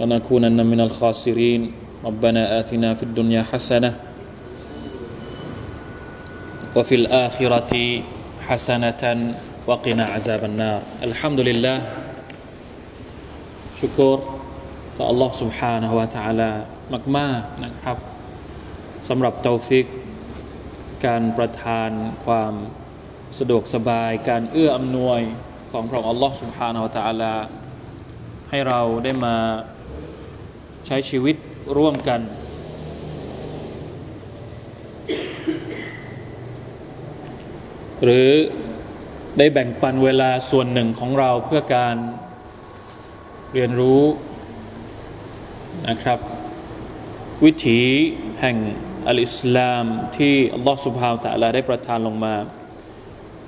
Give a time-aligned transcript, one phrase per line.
[0.00, 1.72] ونكونن من الخاسرين
[2.04, 3.90] ربنا آتنا في الدنيا حسنة
[6.76, 7.72] وفي الآخرة
[8.48, 9.02] حسنة
[9.66, 11.78] وقنا عذاب النار الحمد لله
[13.80, 14.18] شكر
[14.96, 16.50] ต่อ Allah سبحانه และ تعالى
[17.16, 17.96] มากๆนะครับ
[19.08, 19.86] สำหรับเตาฟิก
[21.06, 21.90] การประทาน
[22.24, 22.54] ความ
[23.38, 25.20] สะดวกสบาย การเอื้ออำนวย
[25.70, 27.34] ของพระองค์ Allah سبحانه และ تعالى
[28.50, 29.36] ให้เราได้มา
[30.87, 31.35] ใช้ชีวิต
[31.77, 32.21] ร่วมกัน
[38.03, 38.29] หรือ
[39.37, 41.95] ได้แบ่งปันเวลาส่วนหนึ่งของเราเพื่อการ
[43.53, 44.03] เรียนรู้
[45.89, 46.19] นะครับ
[47.43, 47.81] วิถี
[48.41, 48.57] แห่ง
[49.07, 49.83] อัลอิสลาม
[50.17, 52.35] ที่อัลลอฮฺสุบฮาวตะลาได้ประทานลงมา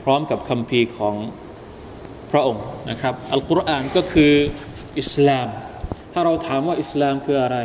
[0.04, 1.16] พร้อมกับคำพีของ
[2.32, 4.34] พระองค์นะครับ อัลกุรอานก็คือ
[5.00, 5.48] อิสลาม
[6.14, 7.58] ถ้าเราถามว่าอิสลามคืออะไร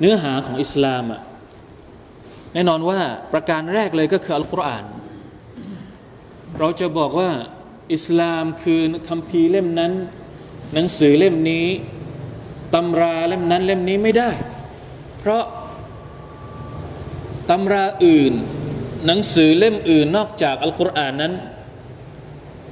[0.00, 1.20] เนื้อหาของอิสลามอะ
[2.54, 3.00] แน่นอนว่า
[3.32, 4.84] ประการแรกเลยก็คืออัลกุรอาน
[6.58, 7.30] เราจะบอกว่า
[7.94, 9.92] อิสลามคือคำพีเล่มนั้น
[10.74, 11.66] หนังสือเล่มนี้
[12.74, 14.30] ตำราเล่มนั้นเล่มนี้ไม่ได้
[15.18, 15.44] เพราะ
[17.50, 18.32] ตำราอื่น
[19.06, 21.32] หนังสือเล่มอื่นนอกจากอัลกุรอานนั้น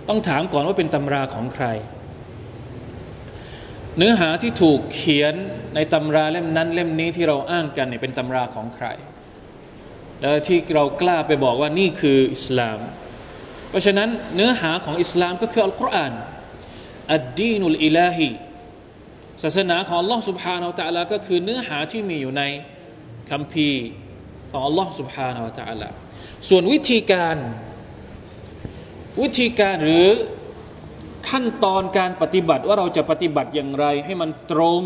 [0.08, 1.66] ต้องถามก่อนว่าเป็นตำราของใคร
[3.97, 5.35] เนื้อหาที่ถูกเขียน
[5.75, 8.87] ในตำราเล่มนั้นเล่มนี้ที่เราอ้างกันเนี่ยเป็นตำราของใคร
[10.19, 12.79] แล้วที่เรากล้าไปบอกว่านี่คืออิสลาม
[13.69, 16.13] เพราะฉะนั้นเนื้อหาของอิสลามก็คืออัลกุรอาน
[17.13, 18.29] อัดดีนุลอิลาฮี
[19.43, 22.43] ศาสนาของ Allah سبحانه และ تعالى ก็คือเนื้อหาที่มีอยู่ใน
[23.29, 23.69] คำพี
[24.51, 25.89] ของ Allah سبحانه และ تعالى
[26.49, 27.37] ส่วนวิธีการ
[29.21, 30.07] วิธีการหรือ
[31.28, 34.82] ขั้นตอนการปฏิบัติว่าเราจะปฏิบัติอย่างไร ให้มันตรง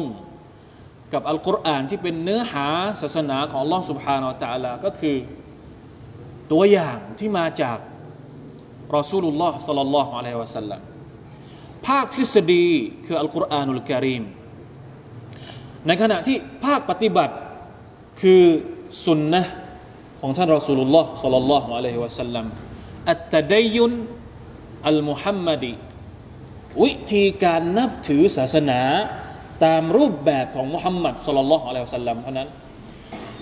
[1.12, 2.66] กับอัลกุรอานที่เป็นเนื้อหา
[3.00, 5.16] ศาสนาของลอสุภานาอัลลอฮก็คือ
[6.53, 7.78] ตัวอย่างที่มาจาก
[8.97, 10.81] รอซูลุลลอฮ์สัลลัลลอฮุอะลัยฮิวะสัลลัม
[11.87, 12.69] ภาคทฤษฎี
[13.06, 14.22] คืออัลกุรอานุลกิริม
[15.87, 17.34] ในขณะที่ภาคปฏิบัติ
[18.21, 18.43] คือ
[19.06, 19.43] สุนนะ
[20.21, 22.47] ของท่านรอซูลุลลอฮ์สัลลัลลอฮุอะลัยฮิวะสัลลัม
[23.10, 23.93] อัตตะดยุน
[24.88, 25.72] อัลมุฮัมมัดี
[26.83, 28.81] วิธีการนับถือศาสนา
[29.65, 32.49] ตามรูปแบบของมุฮัมมัดสุลลัลลอฮุอะลัยฮิสัลลัมเท่านั้น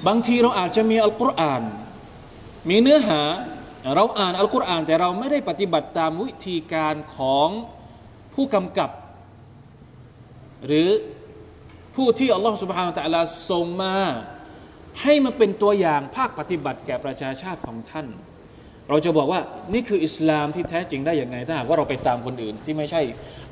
[0.07, 1.63] บางทีเราอาจจะมีอัลกุรอาน
[2.69, 3.23] มีเนื้อหา
[3.95, 7.49] เราอ่านอัลกุรอานแต่เราไม่ได้ปฏิบัติตามวิธีการของ
[8.35, 8.91] ผู้กำกับ
[10.67, 10.89] หรือ
[11.95, 13.97] ผู้ที่อัลลอฮฺสุบฮานตะลาส่งมา
[15.03, 18.07] ให้มันเป็นตัวอย่างภาคปฏิบัติแก่ประชาชาติของท่าน
[18.89, 19.41] เราจะบอกว่า
[19.75, 23.01] นี่คืออิสลามที่แท้จริงได้อย่างไงถ้าหากว่าเราไปตามคนอื่น ที่ไม่ใช่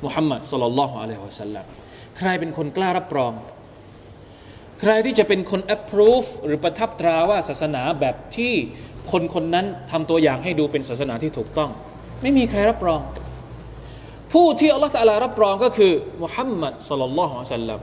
[0.05, 1.65] มุฮัมมัดสุลลัลลอฮุอะลัยฮิวะสัลลัม
[2.17, 3.33] ใครเป็นคนกล้ารับรอง
[4.81, 8.53] ใครที่จะเป็นคน approve หรือประทับตราว่าศาสนาแบบที่
[9.11, 11.69] คนคนนั้นทำตัวอย่างให้ดูเป็นศาสนาที่ถูกต้อง
[12.21, 13.01] ไม่มีใครรับรอง
[14.33, 15.91] ผู้ที่อัลลอฮฺสัลลารับรองก็คือ
[16.23, 17.79] มุฮัมมัดสุลลัลลอฮุอะลัยฮิวะสัลลัม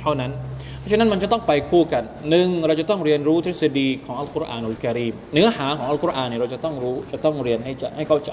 [0.00, 0.30] เท่านั้น
[0.82, 8.30] เพราะฉะนั้นมันจะต้องไปคู่กันหนึ่งเราจะต้องเรียนรู้ทฤษฎีของอัลกุรอานอุลกิริมเนื้อหาของอัลกุรอานเนี่ยเราจะต้องรู้จะต้องเรียนให้จะให้เข้าใจ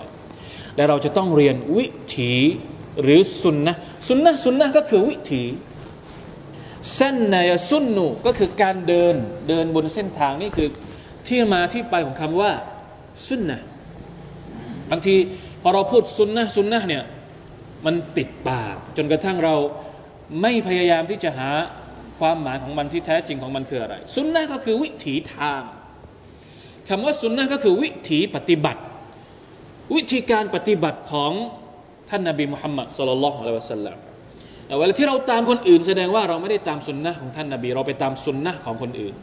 [0.76, 1.86] และเราจะต้องเรียนวิ
[2.18, 2.34] ถี
[3.04, 3.76] หรือสุนนะ
[4.08, 5.44] สุนนะสุนนะก็คือวิถี
[6.96, 9.16] เส้นนายสุนนูก็คือการเดิน
[9.48, 10.70] เดินบนเส้นทางนี่คือ
[11.28, 12.52] ที่มาที่ไปของคำว่า
[13.28, 13.59] สุนนะ
[14.92, 15.16] บางที
[15.62, 17.04] พอเราพูดสุนนะสุนนะเนี่ย
[17.86, 19.56] มันติดปากจนกระทั่งเรา
[20.42, 21.50] ไม่พยายามที่จะหา
[22.21, 25.63] ความหมายของมันที่แท้จริงของมันคืออะไร สุนนะก็คือวิถีทาง
[26.89, 28.83] คำว่าสุนนะก็คือวิถีปฏิบัติ
[29.95, 31.33] วิธีการปฏิบัติของ
[32.10, 33.97] ท่านนบีมุฮัมมัดสุลลัลลอฮุอะลัยฮิวะสัลลัม
[34.78, 39.15] เวลาที่เราตามคนอื่น แสดงว่าเราไม่ได้ตามสุนนะของท่านนบี เราไปตามสุนนะของคนอื่น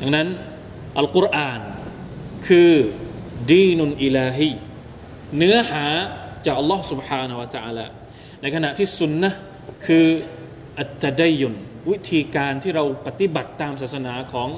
[0.00, 0.28] ดังนั้น
[0.98, 1.60] อัลกุรอาน
[2.48, 2.72] คือ
[3.52, 4.50] ดีนุนอิลาฮี
[5.38, 5.86] เนื้อหา
[6.46, 7.86] จากอัลลอฮ์ سبحانه และ تعالى
[8.42, 9.30] ในขณะที่สุนนะ
[9.86, 10.06] คือ
[10.79, 11.55] อัตไดยุน
[11.91, 14.49] วิธีการที่เราปฏิบัติตามศาสนาของ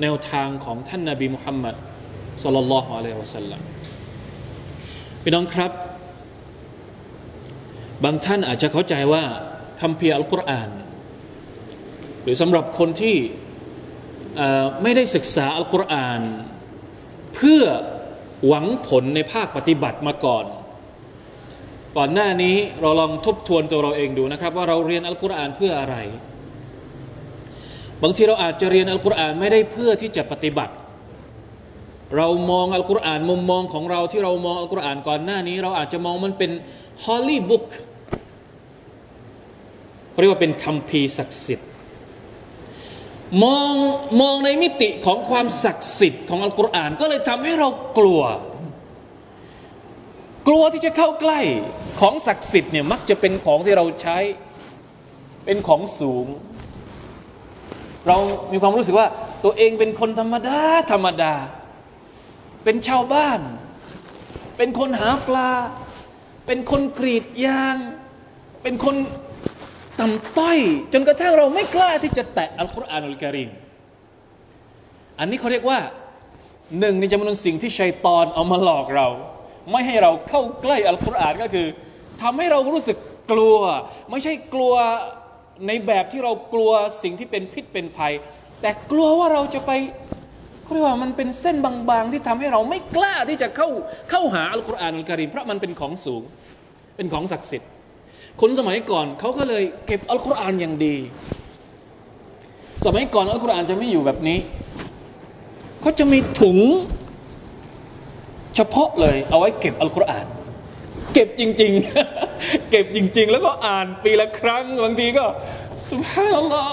[0.00, 1.74] แนวทางของท่านนาบีมุฮัมมัด
[2.42, 3.60] สุลลัลลอฮุอะลัยฮิวะสัลลัม
[5.22, 5.72] พี่น้องครับ
[8.04, 9.24] บางท่านอาจจะเข้าใจว่า
[9.80, 10.70] คำเพียอัลกุรอาน
[12.22, 13.16] หรือสำหรับคนที่
[14.82, 16.20] ไม่ได้ศึกษาอัลกุรอาน
[17.34, 17.62] เพื่อ
[18.46, 20.44] หวังผลในภาคปฏิบัติมาก่อน
[21.96, 25.96] ก่อนหน้านี้เราลองทบทวนตัวเราเองดูนะครับ ว่าเราเรียนอัลกุรอานเพื่ออะไร
[28.02, 30.74] บางทีเราอาจจะเรียนอัลกุรอานไม่ได้เพื่อที่จะปฏิบัติ
[32.16, 36.50] เรามองอัลกุรอานมุมมองของเราที่เรามองอัลกุรอานก่อนหน้านี้ เราอาจจะมองมันเป็น
[37.04, 37.66] ฮอลลีบุ๊ก
[40.20, 41.68] เรียกว่าเป็นคัมภีร์ศักดิ์สิทธิ์
[43.44, 43.72] มอง
[44.20, 48.22] มองในมิติของความศักดิ์สิทธิ์ของอัลกุรอานก็เลยทำให้เรากลัว
[50.48, 51.40] กลัวที่จะเข้าใกล้
[52.00, 54.18] ของศักดิ์สิทธิ์เนี่ยมักจะเป็นของที่เราใช้
[55.44, 56.26] เป็นของสูง
[58.08, 58.18] เรา
[58.52, 59.08] มีความรู้สึกว่า
[59.44, 60.58] ตัวเองเป็นคนธรรมดา
[60.92, 61.34] ธรรมดา
[62.64, 63.40] เป็นชาวบ้าน
[64.56, 65.50] เป็นคนหาปลา
[66.46, 67.76] เป็นคนกรีดยาง
[68.62, 68.96] เป็นคน
[70.00, 70.58] ต่ำต้อย
[70.92, 73.50] จนกระทั่งเราไม่กล้าที่จะแตะอัลกุรอานอัลกิริม
[75.18, 75.78] อันนี้เขาเรียกว่า
[76.80, 79.08] หนึ่งในจำนวนสิ่งที่ชัยตอนเอามาหลอกเรา
[79.70, 81.66] ไม่ให้เราเข้าใกล้อัลกุรอานก็คือ
[82.22, 82.96] ทำให้เรารู้สึก
[83.32, 83.58] กลัว
[84.10, 84.74] ไม่ใช่กลัว
[85.66, 86.70] ในแบบที่เรากลัว
[87.02, 88.12] สิ่งที่เป็นพิษเป็นภัย
[88.60, 89.72] แต่กลัวว่าเราจะไป
[90.62, 93.68] เขาเรียกว่ามันเป็นเส้นบางๆ ที่ทำให้เราไม่กล้าที่จะเข้า
[94.10, 96.22] เข้าหาอัลกุรอานอัลกิริมเพราะมันเป็นของสูง
[96.96, 97.70] เป็นของศักดิ์สิทธิ์
[98.40, 100.96] คนสมัยก่อนเขาก็เลยเก็บอัลกุรอานอย่างดี
[102.86, 104.38] สมัยก่อนอัลกุรอานจะไม่อยู่แบบนี้
[105.80, 106.58] เขาจะมีถุง
[108.56, 110.26] เฉพาะเลยเอาไว้เก็บอัลกุรอาน
[111.14, 111.72] เก็บจริง
[112.20, 115.24] ๆ เก็บจริง ๆ แล้วก็อ่านปีละครั้งบางทีก็
[115.90, 116.66] สุภาพลลอ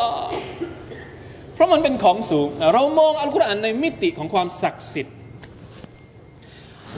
[1.54, 5.18] เพราะมันเป็นของสูง เรามองอัลกุรอานในมิติของความศักดิ์สิทธิ์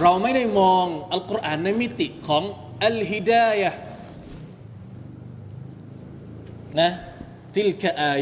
[0.02, 2.44] เราไม่ได้มองอัลกุรอานในมิติของ
[2.86, 3.72] อัลฮิดายะ
[6.80, 6.92] นะ
[7.56, 8.14] ติลกอา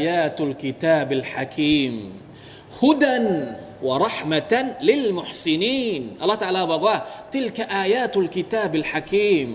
[3.88, 6.96] วะรหมะตันลิลมุฮซินีนอัลลอฮฺตะลาบอกว่า
[7.34, 9.48] ติลกะอายาตุลกิตาบิลฮะคีม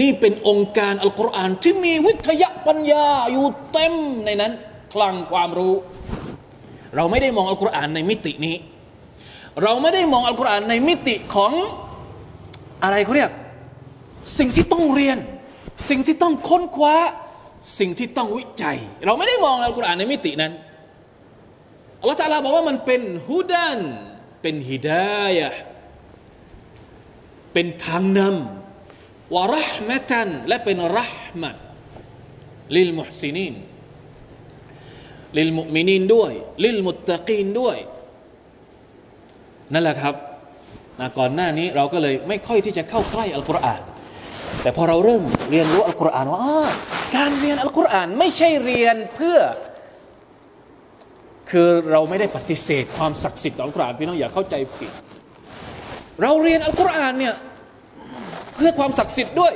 [0.00, 3.94] นี่เป็นองค์การอัลกุรอานที่มีวิทยาปัญญาอยู่เต็ม
[4.24, 4.52] ในนั้น
[4.92, 5.74] คลังความรู้
[6.96, 8.56] เราไม่ได้มองอัลกุรอานในมิตินี้
[9.62, 11.52] เราไม่ได้มองอัลกุรอานในมิติของ
[12.82, 13.30] อะไรเขาเรียก
[14.38, 15.18] สิ่งที่ต้องเรียน
[15.88, 16.96] สิ่งที่ต้องค้นคว้า
[17.78, 18.76] สิ่งที่ต้องวิจัย
[19.06, 20.52] เราไม่ได้มองอัลกุรอานในมิตินั้น
[22.00, 23.78] อัลลอฮฺตาลาบอกว่ามันเป็นฮุดัน
[24.42, 25.48] เป็นฮิดายะ
[27.52, 31.50] เป็นทางนำวะรหมะตันและเป็นรหมะ
[32.76, 33.54] ลิลมุฮซินีน
[35.38, 36.32] ลิลมุมินีนด้วย
[36.64, 37.76] ลิลมุตตะกีนด้วย
[39.72, 40.14] นั่นแหละครับ
[41.00, 43.82] นะก่อนหน้านี้เราก็เลยไม่ค่อยที่จะเข้าใกล้อัลกุรอาน
[44.62, 46.40] แต่พอเราเริ่มเรียนรู้อัลกุรอานว่า
[47.16, 49.38] การเรียนอัลกุรอานไม่ใช่เรียนเพื่อ
[51.50, 54.90] คือเราไม่ได้ปฏิเสธความศักดิ์สิทธิ์ของอัลกุรอานพี่น้องอย่าเข้าใจผิด
[56.22, 57.34] เราเรียนอัลกุรอานเนี่ย
[58.54, 59.52] เพื่อความศักดิ์สิทธิ์ด้วย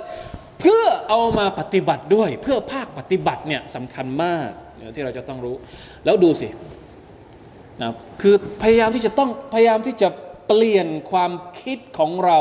[0.61, 4.49] เพื่อเอามาปฏิบัติด้วย เพื่อภาคปฏิบัติเนี่ยสำคัญมาก
[4.97, 5.57] ที่เราจะต้องรู้
[6.05, 6.49] แล้วดูสิ
[7.83, 7.93] นะ
[8.23, 10.09] คือพยายามที่จะต้องพยายามที่จะ
[10.49, 12.41] เปลี่ยนความคิดของเรา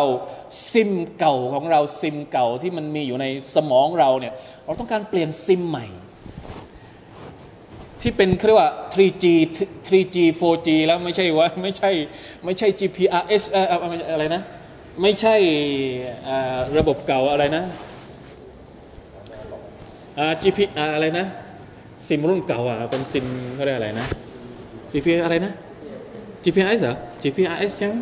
[0.71, 3.25] ซิมเก่าของเราซิมเก่าที่มันมีอยู่ใน
[3.55, 4.33] สมองเราเนี่ย
[4.65, 5.85] เราต้องการเปลี่ยนซิมใหม่
[8.01, 9.25] ที่เป็นเรียกว่า 3G
[9.87, 11.91] 3G 4G แล้วไม่ใช่ว่าไม่ใช่
[12.45, 13.43] ไม่ใช่ GPRS
[14.13, 14.41] อะไรนะ
[15.01, 15.35] ไม่ใช่
[16.77, 17.63] ระบบเก่าอะไรนะ
[20.41, 20.59] GP
[20.95, 21.25] อะไรนะ
[22.07, 24.05] ซิมรุ่นเก่าอะเป็นซิมเขาเรียกอะไรนะ
[24.91, 25.51] GP อะไรนะ
[26.43, 27.93] GPRS เหรอ GPRS ใช่ไหม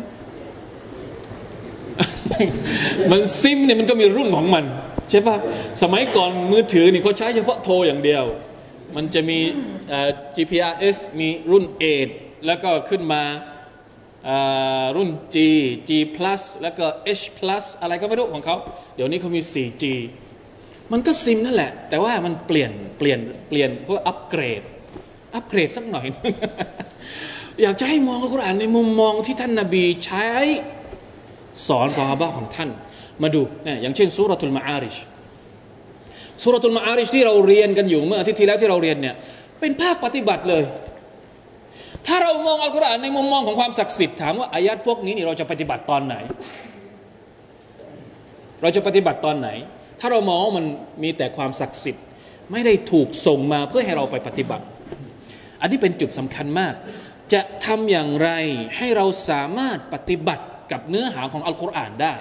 [3.10, 4.64] มันซิมเนี่ยมันก็มีรุ่นของมัน
[5.10, 5.36] ใช่ปะ
[5.82, 8.24] สมัยก่อนมือถือนี่เขาใช้เฉพาะโทรอย่างเดียว
[8.96, 9.38] มันจะมี
[10.36, 11.64] GPRS มีรุ่น
[12.04, 13.22] 8 แล้วก็ขึ้นมา
[14.96, 15.36] รุ่น G
[15.88, 16.86] G plus แล้วก็
[17.18, 18.56] H plus อะไรก็ไม่รู้ของเขา
[18.96, 19.84] เดี๋ยวนี้เขามี 4G
[20.92, 24.62] มันก็ซิมนั่นแหละ แต่ว่ามันเปลี่ยนเปลี่ยนเปลี่ยนเพื่ออัปเกรด
[25.34, 26.06] อัปเกรดสักหน่อย
[27.62, 30.26] อยากจะให้มองอัลกุรอานในมุมมองที่ท่านนาบีใช้
[31.66, 32.70] สอนซอฮาบะของท่าน
[33.22, 34.96] มาดูนี่ยอย่างเช่นสุรทูลมาอาริช
[36.42, 39.14] สุรทูลมาอาริชที่เราเรียนกันอยู่เมื่ออาทิตย์ที่แล้วที่เราเรียนเนี่ย
[39.60, 40.64] เป็นภาคปฏิบัติเลย
[42.06, 46.16] ถ้าเรามองอัลกุรอานในมุมมองของความศักดิ์สิทธิ์ถามว่าอายัดพวกนี้นี่เราจะปฏิบัติตอนไหน
[48.62, 49.48] เราจะปฏิบัติตอนไหน
[50.00, 50.64] ถ้าเรามองมัน
[51.02, 52.04] มีแต่ความศักดิ์สิทธิ์
[52.52, 54.64] ไม่ได้ถูกส่งมาเพื่อให้เราไปปฏิบัติ
[55.60, 56.74] อันนี้เป็นจุดสำคัญมาก
[57.32, 58.30] จะทำอย่างไร
[58.76, 62.14] ให้เราสามารถปฏิบัติกับเนื้อหาของอัลกุรอานได้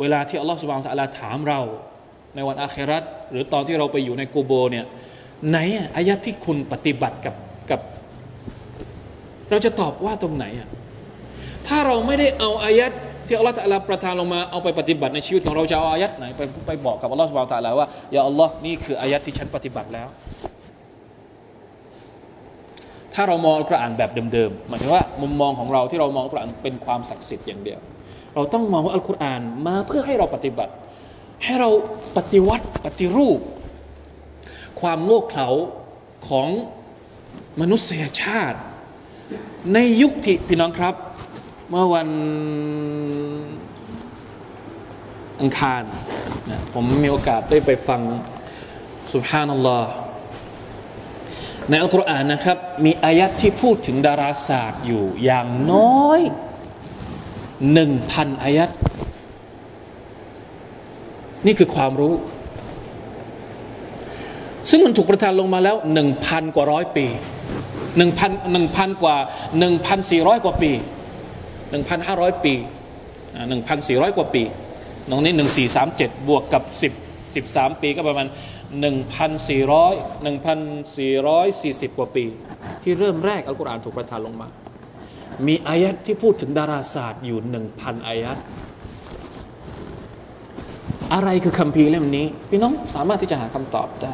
[0.00, 1.60] เวลาที่อัลลอฮฺสุบานตะลาถามเรา
[2.34, 4.84] ในวันอาคราตหรือตอนที่เราไปอยู่ในกูโบเนี่ย
[5.50, 5.58] ไหน
[5.96, 7.34] อายะที่คุณปฏิบัติกับ
[7.70, 7.80] กับ
[9.50, 10.68] เราจะตอบว่าตรงไหนอะ
[11.66, 12.92] ถ้าเราไม่ได้เอาอายัด
[13.26, 20.08] ที่อัลลอฮฺตะลาประทานลงมาเอาไปปฏิบัติในชีวิตของเราจะเอาอายัดไหนไปไปบอกกับอัลลอฮฺสุบานตะลาว่าอย่าอัลลอฮ์นี่คืออายัดที่ฉันปฏิบัติแล้ว
[23.14, 27.80] ถ้าเรามองอัลกุรอานแบบเดิมๆหมายถึงว่ามุมมองของเราที่เรามองอัลกุรอานเป็นความศักดิ์สิทธิ์อย่างเดียว
[28.34, 30.72] เราต้องมองว่าอัลกุรอานมาเพื่อให้เราปฏิบัติ
[31.42, 31.70] ให้เรา
[32.16, 33.38] ปฏิวัติปฏิรูป
[34.80, 35.48] ความโง่เขลา
[36.28, 36.48] ของ
[37.60, 38.58] มนุษยชาติ
[39.72, 40.94] ในยุคที่พี่น้องครับ
[41.70, 42.08] เมื่อวัน
[45.40, 45.82] อังคาร
[46.50, 48.00] นะผมมีโอกาสได้ไปฟัง
[49.12, 49.90] สุภานัลลอฮ์
[51.68, 56.20] ในอัลกุรอานนะครับ มีอายัดที่พูดถึงดาราศาสตร์อยู่อย่างน้อย
[57.72, 58.70] หนึ่งพันอายัด
[61.46, 62.14] นี่คือความรู้
[64.70, 67.06] ซึ่งมันถูกประทานลงมาแล้วหนึ่งพันกว่าร้อยปี
[67.96, 69.16] หนึ่งพันหนึ่งพันกว่า
[69.58, 70.72] หนึ่งพันสี่ร้อยกว่าปี
[71.72, 72.54] 1,500ปี
[73.34, 74.42] 1,400กว่าปี
[75.10, 75.32] ตรงนี้
[75.80, 76.62] 1437บวกกับ
[77.32, 78.26] 10 13ปีก็ประมาณ
[78.92, 80.24] 1,400
[81.90, 82.24] 1,440กว่าปี
[82.82, 84.48] ที่เริ่มแรกอัลกุรอานถูกประทานลงมา
[85.46, 87.38] มีอายัดที่พูดถึงดาราศาสตร์อยู่
[87.72, 88.38] 1,000อายัด
[91.12, 94.12] อะไรคือคัมภีร์เล่มนี้ พี่น้องสามารถที่จะหาคำตอบได้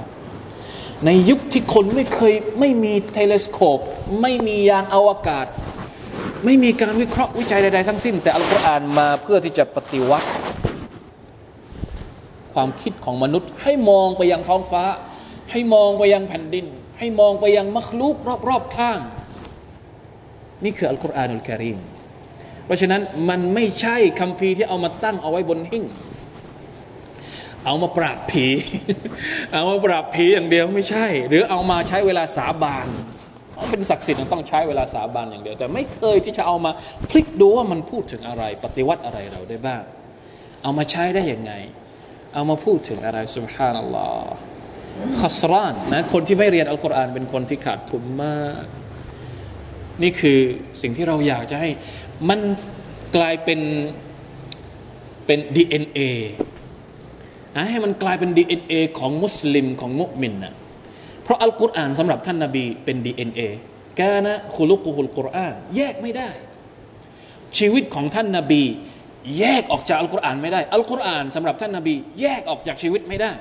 [1.07, 3.81] ในยุคที่คนไม่เคยไม่มีเทเลสโคป
[4.21, 5.47] ไม่มียานอาวกาศ
[6.45, 10.29] ไม่มีการวิเคราะห์วิจัยใดๆทั้งสิ้น แต่อัลกุรอานมาเพื่อที่จะปฏิวัติ
[12.53, 14.85] ความคิดของมนุษย์ ให้มองไปยังท้องฟ้า
[15.51, 16.67] ให้มองไปยังแผ่นดิน
[16.99, 18.17] ให้มองไปยังมัคลูก
[18.49, 18.99] รอบๆข้าง
[20.65, 21.79] นี่คืออัลกุรอานุลกิริม
[22.65, 25.85] เพราะฉะนั้นมันไม่ใช่คำพีที่เอามาตั้งเอาไว้บนหิ้ง
[27.67, 28.47] เอามาปราบผี
[29.53, 32.89] เอามาปราบผีอย่างเดียวไม่ใช่ หรือเอามาใช้เวลาสาบาน
[33.71, 36.71] เป็นศักดิ์สิทธิ์ต้องใช้เวลาสาบานอย่างเดียว แต่ไม่เคยที่จะเอามา
[37.11, 39.83] พลิกดูว่ามันพูดถึงอะไร ปฏิวัติอะไรเราได้บ้าง
[40.63, 41.53] เอามาใช้ได้ยังไง
[42.35, 44.33] เอามาพูดถึงอะไรสุบฮานัลลอฮ์
[45.21, 48.65] ขัสรานนะคนที่ไม่เรียนอัลกุรอานเป็นคนที่ขาดทุนมาก
[50.03, 50.39] นี่คือ
[50.83, 51.71] สิ่งที่เราอยากจะให้
[52.29, 52.41] มัน
[53.17, 53.61] กลายเป็น
[55.27, 56.01] เป็น DNA
[57.57, 60.55] นะให้มันกลายเป็น DNA ของมุสลิมของมุสลิมนะ
[61.25, 63.41] เพราะอัลกุรอานสำหรับท่านนาบีเป็น DNA
[64.01, 66.29] กานะคุลุกุฮุลกุรอานแยกไม่ได้
[67.59, 68.63] ชีวิตของท่านนาบี
[69.39, 73.33] แยกออกจากอัลกุรอานไม่ได้ อัลกุรอานสำหรับท่านนาบี แยกออกจากชีวิตไม่ได้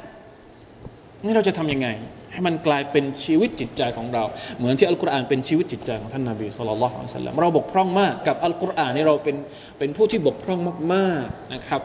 [1.23, 1.87] นี่เราจะทำยังไง
[2.31, 4.23] ให้มันกลายเป็นชีวิตจิตใจของเรา
[4.57, 9.35] เหมือนที่อัลกุรอานเป็นชีวิตจิตใจของท่านนาบีสุลต่านละฮ์สัลลัมเราบกพร่องมากกับอัลกุรอานนี่เราเป็น
[9.79, 10.59] เป็นผู้ที่บกพร่อง
[10.93, 11.81] มากๆนะครับ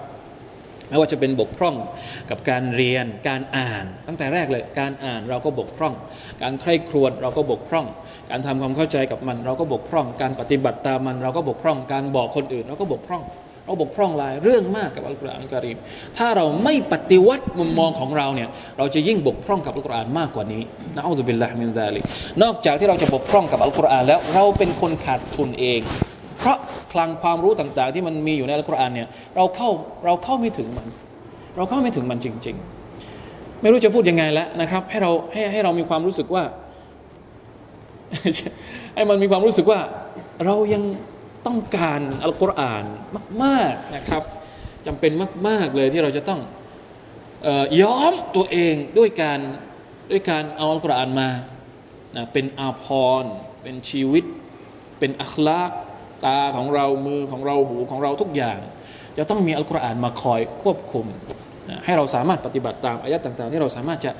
[0.88, 1.74] ไม่ว่าจะเป็นบกพร่อง
[2.30, 5.94] กับการเรียนการอ่าน ตั้งแต่แรกเลยการอ่านเราก็บกพร่อง
[6.42, 7.86] การใคร่ครวญเราก็บกพร่อง
[8.30, 13.24] การทำความเข้าใจกับมัน เราก็บกพร่อง การปฏิบัติตามมัน เราก็บกพร่อง การบอกคนอื่น เราก็บกพร่อง
[13.64, 15.78] เราบกพร่องหลายเรื่องมากกับอัลกุรอานอัลกิริม
[16.16, 18.48] ถ้าเราไม่ปฏิวัติมุมมองของเราเนี่ย
[18.78, 20.62] เราจะยิ่งบกพร่องกับอัลกุรอานมากกว่านี้
[20.94, 22.00] นะอัลลอฮฺบิลลาฮิมินซาลิ
[22.42, 25.80] นอกจากที่เราจะบกพร่องกับอัลกุรอานแล้วเราเป็นคนขาดทุนเอง
[26.44, 26.60] เพราะ
[26.92, 29.70] คลังความรู้ต่าง ๆ ที่มันมีอยู่ในอัลกุรอานเนี่ยเราเข้า
[30.04, 30.88] เราเข้าไม่ถึงมัน
[31.56, 32.56] เราเข้าไม่ถึงมันจริง
[33.08, 36.44] ๆ ไม่รู้จะพูดยังไงแล้วนะครับ ให้เราให้ให้เรามีความรู้สึกว่า
[38.94, 39.80] ให้มันมีความรู้สึกว่า
[40.44, 40.82] เรายัง
[41.46, 42.84] ต้องการอัลกุรอาน
[43.42, 44.22] มาก ๆนะครับ
[44.86, 45.12] จำเป็น
[45.48, 46.40] มาก ๆเลยที่เราจะต้อง
[47.80, 49.40] ย้อมตัวเองด้วยการ
[50.10, 51.30] ด้วยการเอาอัลกุรอานมา
[52.16, 52.84] นะเป็นอาภ
[53.22, 53.32] รณ์
[53.62, 54.24] เป็นชีวิต
[54.98, 55.70] เป็นอัคลาก
[56.25, 58.57] ตาของเรามือของเราหูของเราทุกอย่าง
[59.17, 61.05] จะต้องมีอัลกุรอานมาคอยควบคุม
[61.85, 64.11] ให้เราสามารถปฏิบัติตามอายัดต่างๆ ที่เราสามารถจะ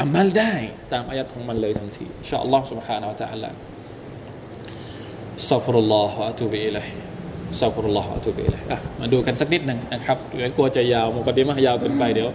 [0.00, 0.54] อามัลได้
[0.92, 3.50] ตามอายัดของมันเลยทันทีอินชาอัลลอฮ์ سبحانه และ تعالى
[5.50, 6.86] สัฟรุลลอฮฺอะตูบิอิลัย
[7.60, 12.28] สัฟรุลลอฮฺอะตูบิอิลัยอ่ะมาดูกันสักนิดหนึ่งนะครับเดี๋ยวกลัวจะยาวมุกดีมะยาวเกินไปเดี๋ยว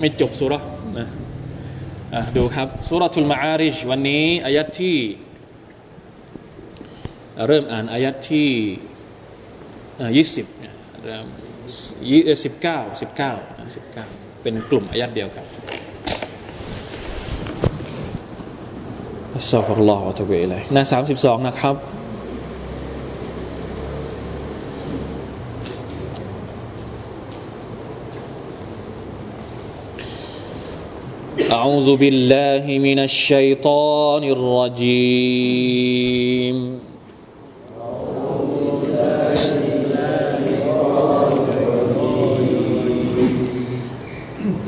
[0.00, 0.54] ไม่จบสุร
[0.98, 1.06] นะ
[2.14, 4.96] อ่ะดูครับสุรทุลมาอาริชวันนี้อายัดที่
[7.48, 8.50] เริ่มอ่านอายัดที่
[10.16, 10.46] ยี่สิบ
[11.04, 11.26] เริ่ม
[12.10, 13.32] ยี่สิบเก้าสิบเก้า
[13.76, 14.06] สิบเก้า
[14.42, 15.44] เป็นกลุ่มอายัดเดียวกัน
[19.34, 21.76] อัสซาฟุรุลลอฮฺวะตุบิอิลัยหน้าสามสิบสองนะครับ
[31.58, 35.76] أعوذ بالله من الشيطان الرجيم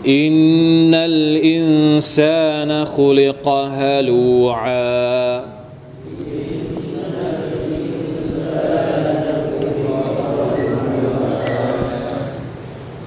[0.08, 5.44] إن الإنسان خلق هلوعا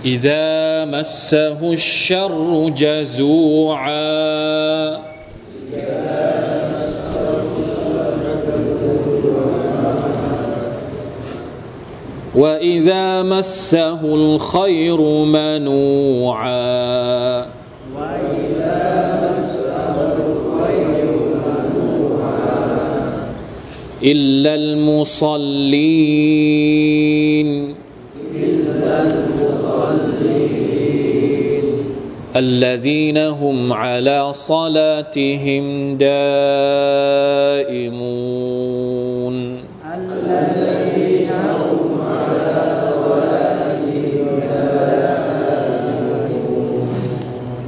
[0.04, 3.96] إذا مسه الشر جزوعا
[12.37, 16.66] وإذا مسه الخير منوعا
[24.05, 25.97] إلا المصلين
[32.37, 36.37] الذين هم على صلاتهم دائمون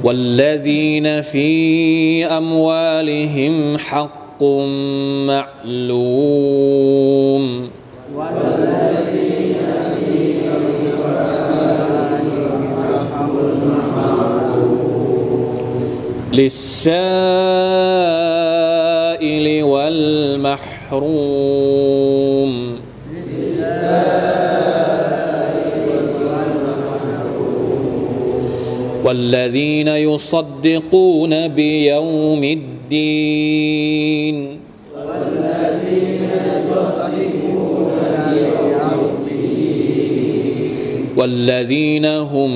[0.09, 4.41] والذين في أموالهم حق
[5.29, 7.45] معلوم.
[16.33, 17.05] للسائل
[19.63, 21.68] والمحروم.
[29.09, 34.35] والذين يصدقون بيوم الدين.
[34.95, 37.91] والذين يصدقون
[41.17, 42.51] والذين هم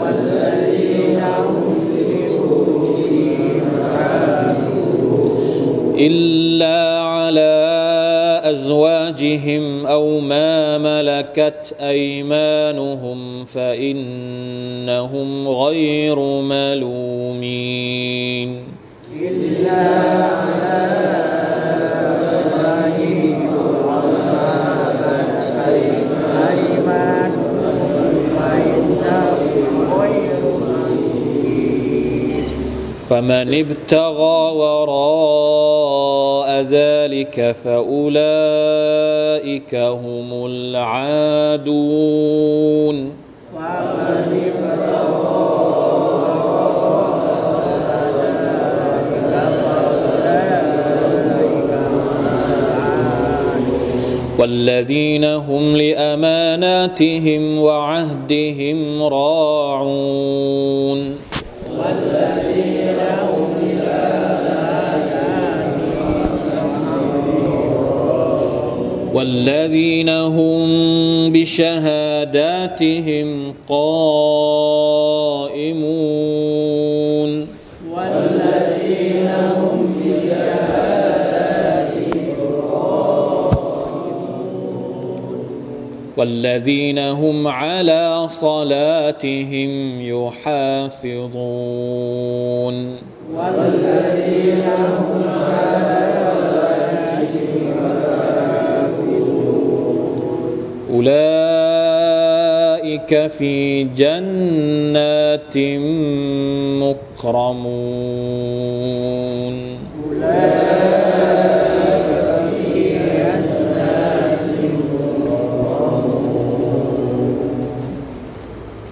[0.00, 3.64] والذين هم لفروجهم
[3.96, 4.52] حافظون
[11.36, 14.48] ملكت أيمانهم فإنهم
[15.48, 17.92] غير ملومين.
[19.66, 20.92] على
[33.12, 38.12] فمن ابتغى وراء ذلك فأولئك
[39.74, 40.11] هم
[40.82, 41.92] العادون
[43.56, 44.22] ومن
[54.42, 59.41] والذين هم لأماناتهم وعهدهم راعون.
[69.14, 72.78] والذين هم بشهاداتهم
[73.68, 74.92] قائمون.
[77.92, 80.72] والذين هم بشهاداتهم
[86.16, 91.12] والذين هم على صلاتهم يحافظون.
[93.36, 96.12] والذين هم على
[100.93, 101.27] أولئك
[103.27, 105.57] في جنات
[106.83, 108.27] مكرمون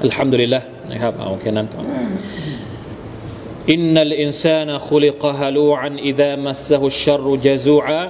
[0.05, 1.85] الحمد لله นะครับเอาแค่นั้นก่อน
[3.75, 8.01] إن الإنسان خلق هلوعا إذا مسه الشر جزوعا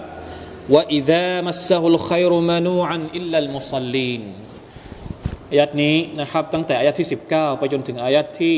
[0.74, 8.56] ว่าอิดามัสซาฮุลขัยรุมานูอันอิลลัลมุสลินายัดนี้นะครับตั้งแต่อายัดที่ 19 ไปจนถึงอายัดที่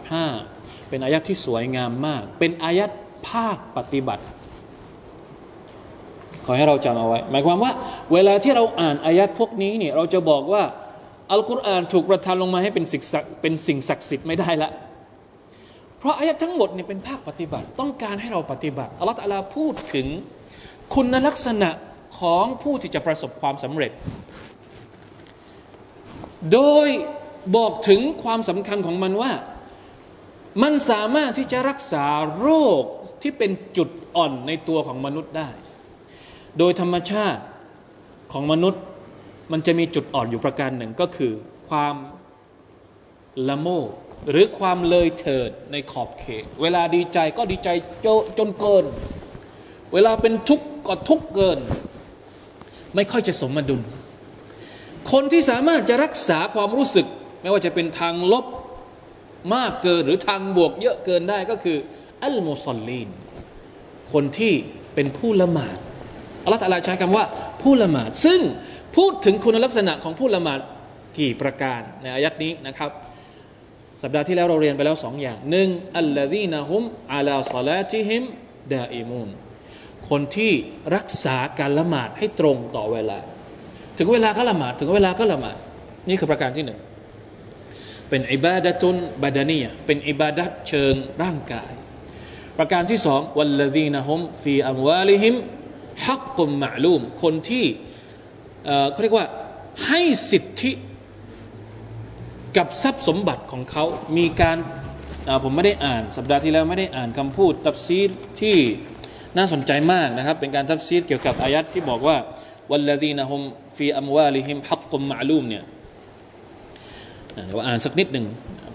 [0.00, 2.90] 35 เป็นอายัดที่สวยงามมาก เป็นอายัด
[3.28, 4.24] ภาคปฏิบัติ
[6.44, 7.72] ขอให้เราจำเอาไว้ หมายความว่า
[8.12, 10.62] เวลาที่เราอ่านอายัดพวกนี้เนี่ยเราจะบอกว่า
[11.32, 14.70] อัลกุรอานถูกประทานลงมาให้เป็นสิ่งสักเป็นสิ่งศักดิ์สิทธิ์ไม่ได้ละ
[15.98, 20.06] เพราะอายัดทั้งหมดเนี่ยเป็นภาคปฏิบัติ ต้องการให้เราปฏิบัติอัลลอฮฺพูดถึง
[20.94, 21.70] คุณลักษณะ
[22.18, 23.92] ของผู้ที่จะประสบความสำเร็จ
[26.52, 26.88] โดย
[27.56, 29.32] บอกถึงความสำคัญของมันว่า
[30.62, 32.06] มันสามารถที่จะรักษา
[32.38, 32.48] โร
[32.80, 32.82] ค
[33.22, 35.48] ที่เป็นจุดอ่อนในตัวของมนุษย์ได้
[36.58, 37.42] โดยธรรมชาติ
[38.32, 38.82] ของมนุษย์
[39.52, 41.32] มันจะมีจุดอ่อนอยู่ประการหนึ่งก็คือ
[41.68, 41.94] ความ
[43.48, 43.88] ละโมบ
[44.30, 47.68] หรือความเลยเถิดในขอบเขต เวลาดีใจก็ดีใจ
[48.04, 48.06] จ
[48.38, 48.84] จนเกิน
[49.92, 51.58] เวลาเป็นทุกข์ ก็ทุกเกิน
[52.94, 53.80] ไม่ค่อยจะสมดุล
[55.12, 57.06] คนที่สามารถจะรักษาความรู้สึก
[57.42, 58.46] ไม่ว่าจะเป็นทางลบ
[59.54, 61.78] มากเกินหรือทางบวกเยอะเกินได้ก็คือ
[62.24, 63.08] อัลมุสลิน
[64.12, 64.52] คนที่
[64.94, 65.76] เป็นผู้ละหมาด
[66.44, 67.24] อัลลอฮฺตะลาใช้คำว่า
[67.62, 68.40] ผู้ละหมาด ซึ่ง
[68.96, 70.60] พูดถึงคุณลักษณะของผู้ละหมาด
[71.18, 72.90] กี่ประการในอายัดนี้นะครับ
[74.02, 75.68] สัปดาห์ที่แล้วเราเรียนไปแล้วสองอย่างหนึ่ง
[75.98, 76.82] อัลลอฮีนะฮุม
[77.14, 78.22] อาลาซาลาติฮิม
[78.72, 79.28] ดาอิมูน
[80.10, 80.52] คนที่
[80.94, 83.18] รักษาการละหมาดให้ตรงต่อเวลา
[83.98, 85.56] ถึงเวลาก็ละหมาดถึงเวลาก็ละหมาด
[86.08, 86.80] นี่คือประการที่หนึ่ง
[88.08, 91.72] เป็นอิบาดะตุนบาดานียเป็นอิบาดัตเชิงร่างกาย
[92.58, 95.34] ประการที่สองวัลลดีนะฮุมฟีอัมวาลิฮิม
[96.06, 97.64] ฮักกุมมะลูม คนที่
[98.90, 99.26] เขาเรียกว่า
[99.86, 100.72] ให้สิทธิ
[102.56, 103.84] กับทรัพย์สมบัติของเขา
[104.16, 104.58] มีการ
[105.42, 108.00] ผมไม่ได้อ่าน สัปดาห์ที่แล้วไม่ได้อ่านคำพูดตัฟซี
[108.40, 108.56] ที่
[109.37, 112.17] น่าสนใจมากนะครับ เป็นการตัฟซีดเกี่ยวกับอายัดที่บอกว่า
[112.71, 113.41] วัลลดีนะฮุม
[113.77, 115.63] ฟีอัมวาลิฮิมฮักกุมมะลูมเนี่ย
[117.45, 118.25] เดี๋ยวอ่านสักนิดหนึ่ง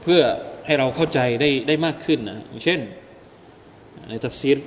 [0.03, 0.21] เพื่อ
[0.67, 2.81] ให้เราเข้าใจได้ได้มากขึ้นนะเช่น
[4.09, 4.59] ในตัฟซีด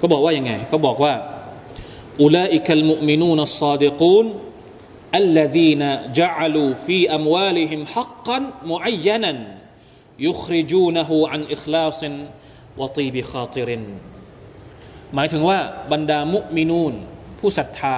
[0.00, 1.14] ก็บอกว่ายังไงเขาบอกว่า
[2.22, 4.26] อุลาอิคัลมุมินูนัสซาดิกูน
[5.24, 5.82] الذين
[6.20, 9.32] جعلوا في أموالهم حقا معينا
[10.26, 12.00] يخرجونه عن إخلاص
[12.81, 13.83] وطيب خاطر
[15.15, 15.59] หมายถึงว่า
[15.91, 16.93] บรรดาمؤمنون
[17.39, 17.97] ผู้ศรัทธา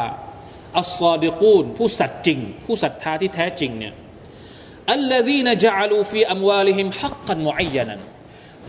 [0.77, 3.93] الصادقونผู้สัตย์จริง ผู้ศรัทธาที่แท้จริงเนี่ย
[4.91, 7.99] الذين جعلوا في أموالهم حقا معينا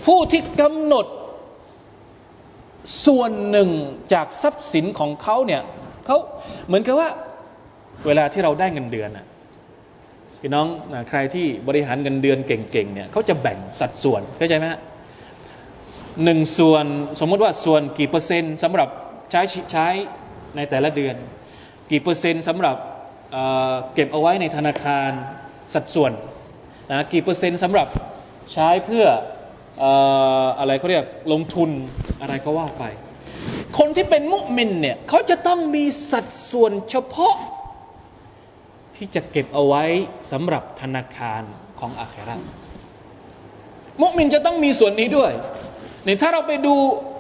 [0.05, 1.07] ผู้ที่กำหนด
[3.07, 3.69] ส่วนหนึ่ง
[4.13, 5.63] จากทรัพย์สินของเขาเนี่ย
[6.07, 6.19] เขา
[6.67, 7.09] เหมือนกับว่า
[8.07, 9.27] เวลาที่เราได้เงินเดือนอะ
[10.41, 10.67] พี่น้อง
[11.09, 14.81] ใครที่บริหารเงินเดือนเก่งๆเนี่ยเขาจะแบ่งสัดส่วนเข้าใจไหมฮะ
[16.25, 16.87] หนึ่งส่วน
[17.21, 18.89] สมมติว่าส่วนกี่เปอร์เซ็นต์สำหรับ
[19.31, 19.41] ใช้
[19.73, 19.89] ใช้
[20.57, 21.17] ในแต่ละเดือน
[21.91, 22.77] กี่เปอร์เซ็นต์สำหรับ
[23.33, 25.11] เเก็บเอาไว้ในธนาคาร
[25.75, 26.13] สัดส่วน
[26.91, 27.89] นะกี่เปอร์เซ็นต์สำหรับ
[28.53, 29.07] ใช้เพื่อ
[30.59, 31.71] อะไรเขาเรียกลงทุน
[32.21, 32.85] อะไรก็ว่าไป
[33.79, 37.35] คนที่เป็นมุมินเนี่ยเขาจะต้องมีสัดส่วนเฉพาะ
[38.97, 39.85] ที่จะเก็บเอาไว้
[40.31, 41.43] สำหรับธนาคาร
[41.81, 42.37] ของอาครา
[44.01, 45.33] มุมินจะต้องมีส่วนนี้ด้วย
[46.07, 46.75] นี่ยถ้าเราไปดู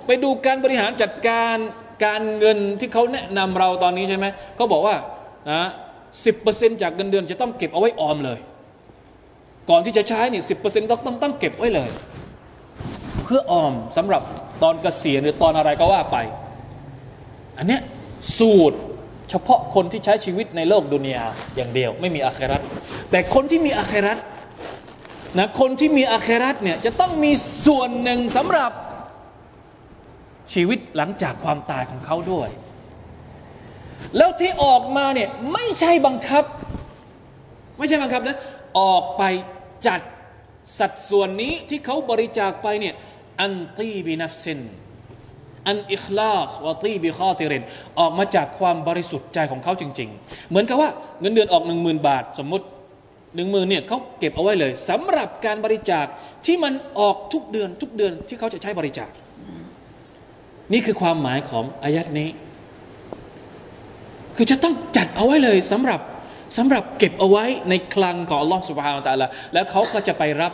[0.07, 1.57] ไปดูการบริหารจัดการ
[2.05, 4.97] การเงินที่เขาแนะนำเราตอนนี้ใช่ไหมเขาบอกว่า
[5.51, 5.63] นะ
[6.25, 8.39] สิบเปอร์เซ็นจากเงินเดือนจะต้องเก็บเอาไว้ออมเลย
[9.71, 11.91] ก่อนที่จะใช้นี่สิบเปอร์เซ็นต์ต้องต้องต้องเก็บไว้เลย
[13.25, 14.23] เพื่อออมสำหรับ
[14.63, 16.17] ตอนเกษียณหรือตอนอะไรก็ว่าไป
[17.59, 17.81] อันเนี้ย
[18.39, 18.79] สูตร
[19.31, 21.25] เฉพาะคนที่ใช้ชีวิตในโลกดุนยา
[21.57, 22.63] อย่างเดียว ไม่มีอาครัต
[23.11, 24.19] แต่คนที่มีอาครัต
[25.39, 27.33] นะคนที่มีอาครัตเนี่ยจะต้องมี
[27.67, 28.73] ส่วนหนึ่งสำหรับ
[30.53, 32.49] ชีวิตหลังจากความตายของเขาด้วย
[34.17, 36.45] แล้วที่ออกมาเนี่ยไม่ใช่บังคับ
[37.79, 38.39] ไม่ใช่บังคับนะ
[38.81, 39.23] ออกไป
[39.87, 40.01] จัด
[40.79, 42.95] สัดส่วนนี้ที่เขาบริจาคไปเนี่ย
[43.41, 44.61] อันตีบินัฟซิน
[45.69, 47.65] อันอิคลาสวาตีบิคอติริน
[47.99, 50.91] ออกมาจากความบริสุทธิ์ใจของเขาจริง ๆ เหมือนกับว่า
[51.21, 52.67] เงินเดือนออกหนึ่งหมื่นบาทสมมติ
[53.35, 56.07] หนึ่งหมื่นเนี่ยเขาเก็บเอาไว้เลยสำหรับการบริจาค
[56.47, 59.11] ที่มันออกทุกเดือนทุกเดือนที่เขาจะใช้บริจาค
[60.73, 62.29] นี่คือความหมายของอายัดนี้
[64.37, 66.01] คือจะต้องจัดเอาไว้เลยสำหรับ
[66.57, 70.53] สำหรับเก็บเอาไว้ในคลังของอัลลอฮฺสุบฮานตะละแล้วเขาก็จะไปรับ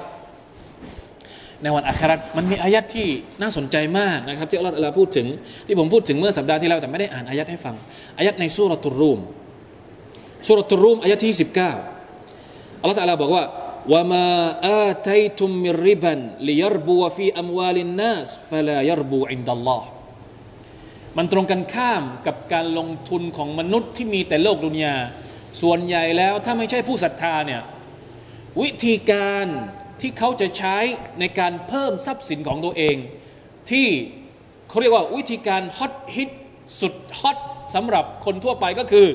[1.63, 3.09] ในวันอัครามันมีอายัดที่
[3.41, 5.27] น่าสนใจมากนะครับที่อัลลอฮฺพูดถึง
[5.67, 7.75] ที่ผมพูดถึงเมื่อสัปดาห์ที่แล้วแต่ไม่ได้อ่านอายัดให้ฟัง
[8.19, 9.19] อายัดในสุรตุรูม
[10.47, 11.73] สุรตุรูมอายัดที่สิบเก้า
[12.81, 13.45] อัลลอฮฺบอกว่า
[13.93, 14.27] ว่ามา
[14.69, 19.87] อาตัยตุมมิริบันลิยรบูฟีอัมวาลินนัสฟลายรบูอินดัลลอฮ์
[21.17, 24.97] มันตรงกันข้ามกับการลงทุนของมนุษย์ที่มีแต่โลกดุนยา
[25.63, 27.63] ส่วนใหญ่แล้วถ้าไม่ใช่ผู้ศรัทธาเนี่ย
[28.61, 29.47] วิธีการ
[30.01, 30.77] ที่เขาจะใช้
[31.21, 32.97] ในการเพิ่มทรัพย์สินของตัวเอง
[33.71, 33.89] ที่
[34.69, 36.31] เขาเรียกว่าวิธีการฮอตฮิต
[36.81, 37.39] สุดฮอต
[37.75, 39.07] สำหรับคนทั่วไปก็คือ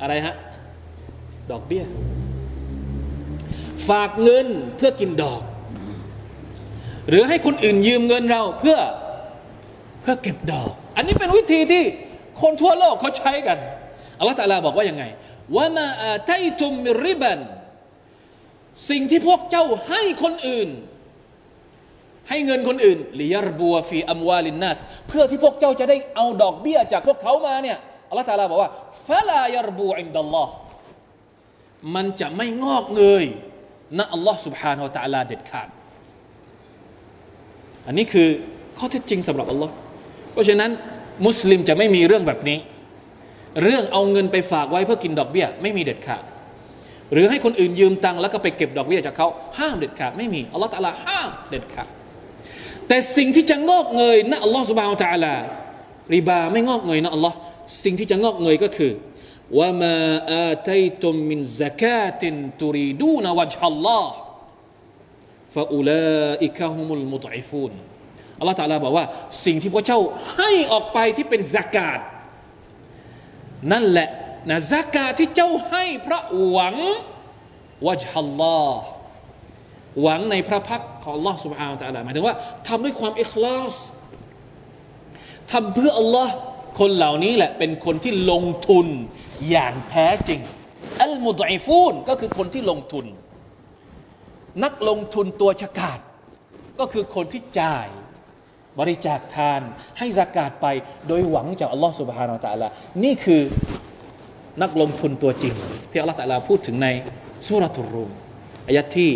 [0.00, 0.34] อะไรฮะ
[1.50, 1.84] ดอกเบี้ย
[3.88, 5.42] ฝากเงินเพื่อกินดอก
[7.08, 8.78] หรือให้คนอื่นยืมเงินเราเพื่อ
[10.00, 11.84] เพื่อเก็บดอก อันนี้เป็นวิธีที่
[12.40, 13.58] คนทั่วโลกเขาใช้กัน
[14.18, 15.04] อัลลอฮฺตะลาบอกว่ายังไง
[15.56, 17.38] ว่ามาอาไทตุมมิริบัน
[18.90, 20.68] สิ่งที่พวกเจ้าให้คนอื่น
[22.28, 28.70] ให้เงินคนอื่นลิยารบัวฟีอัมวาลินนัสเพื่อที่พวกเจ้าจะได้เอาดอกเบี้ยจากพวกเขามาเนี่ยอัลลอฮฺตาลาบอกว่า
[29.08, 30.52] ฟะลายารบูอินดัลลอฮ์
[31.94, 33.24] มันจะไม่งอกเงย
[33.98, 35.68] ณอัลลอฮ์สุบฮานาอัลตะลาเด็ดขาด
[37.86, 38.28] อันนี้คือ
[38.78, 39.72] ข้อเท็จจริงสำหรับอัลลอฮ์
[40.32, 40.70] เพราะฉะนั้น
[41.26, 42.58] มุสลิมจะไม่มีเรื่องแบบนี้
[43.62, 46.22] เรื่องเอาเงินไปฝากไว้เพื่อกินดอกเบี้ย ไม่มีเด็ดขาด
[47.12, 51.88] หรือให้คนอื่นยืมตังค์แล้วก็ไปเก็บดอกเบี้ยจากเขาห้ามเด็ดขาดไม่มีอัลลอฮ์ตะลาห้ามเด็ดขาด
[52.88, 55.34] แต่สิ่งที่จะงอกเงยณอัลลอฮ์สุบฮานาอัลตะลา
[56.14, 57.36] ริบาไม่งอกเงยนะอัลลอฮ์
[57.84, 58.92] สิ่งที่จะงอกเงยก็คือ
[59.59, 59.95] ว่ามา
[60.33, 64.13] อาตัยตุมมินซากาตินตุรีดูนวจฮัลลอฮ์
[65.55, 67.71] ฟาอุลาอิกะฮุมุลมุตอิฟูน
[68.39, 69.05] อัลลอฮฺตาลาบอกว่า
[69.45, 69.99] สิ่งที่พระเจ้า
[70.37, 71.99] ให้ออกไปที่เป็นซากาต
[73.71, 74.09] นั่นแหละ
[74.49, 76.75] นะซากาตที่เจ้าให้เพราะหวัง
[77.87, 78.83] วจฮัลลอฮ์
[80.01, 82.35] หวังในพระพักของ Allah سبحانه และ تعالى หมายถึงว่า
[82.67, 83.75] ทำด้วยความอิคลาส
[85.51, 86.27] ทำเพื่อ Allah
[86.79, 88.87] คนเหล่านี้แหละเป็นคนที่ลงทุน
[89.50, 90.40] อย่างแท้จริง
[91.02, 93.06] อัลมุดอิฟูนก็คือคนที่ลงทุน
[94.64, 95.98] นักลงทุนตัวฉกาด
[96.78, 97.86] ก็คือคนที่จ่าย
[98.78, 99.60] บริจาคทาน
[99.98, 100.66] ให้สากาศไป
[101.08, 102.68] โดยหวังจากอัลลอฮฺสุบฮานาอัลตะลา
[103.04, 103.40] นี่คือ
[104.62, 105.54] นักลงทุนตัวจริง
[105.90, 106.88] ที่อัลลอฮฺตะลาพูดถึงใน
[107.46, 108.10] สุรทูรุม
[108.66, 109.10] อายะที่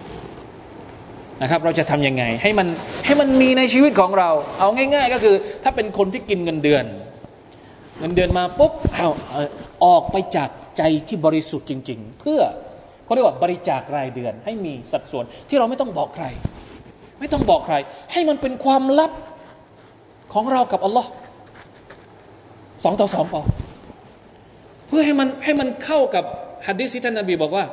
[0.00, 2.68] 29 นะครับ เราจะทำยังไง ให้มัน
[3.06, 6.84] ให้มันมีในชีวิตของเรา เอาง่าย ๆ ก็คือ ถ้าเป็นคนที่กินเงินเดือน
[8.02, 9.08] เงินเดือนมาปุ๊บเอา
[9.84, 12.40] ออกไปจากใจที่บริสุทธิ์จริง ๆ เพื่อ
[13.04, 16.26] เขาเรียกว่าบริจาครายเดือน ให้มีสัดส่วนที่เราไม่ต้องบอกใคร
[17.18, 17.76] ไม่ต้องบอกใคร
[18.12, 19.12] ให้มันเป็นความลับ
[20.34, 21.10] ของเรากับอัลลอฮ์
[22.84, 23.40] สองต่อสองพอ
[24.86, 26.24] เพื่อให้มันให้มันเข้ากับ
[26.66, 27.64] ฮัดดิสที่ท่านนบีบอกว่า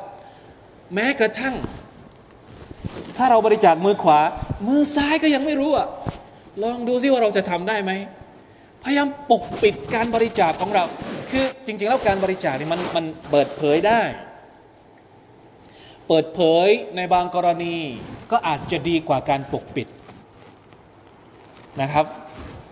[0.94, 1.56] แม้กระทั่ง
[3.18, 4.20] ถ้าเราบริจาคมือขวา
[4.68, 5.88] มือซ้ายก็ยังไม่รู้อะ
[6.64, 7.92] ลองดูซิว่าเราจะทำได้ไหม
[8.84, 10.84] พยายามปกปิดการบริจาคของเรา
[11.32, 14.02] คือจริง ๆ แล้วการบริจาคนี่มันมันเปิดเผยได้
[16.08, 17.76] เปิดเผยในบางกรณี
[18.32, 19.88] ก็อาจจะดีกว่าการปกปิด
[21.82, 22.06] นะครับ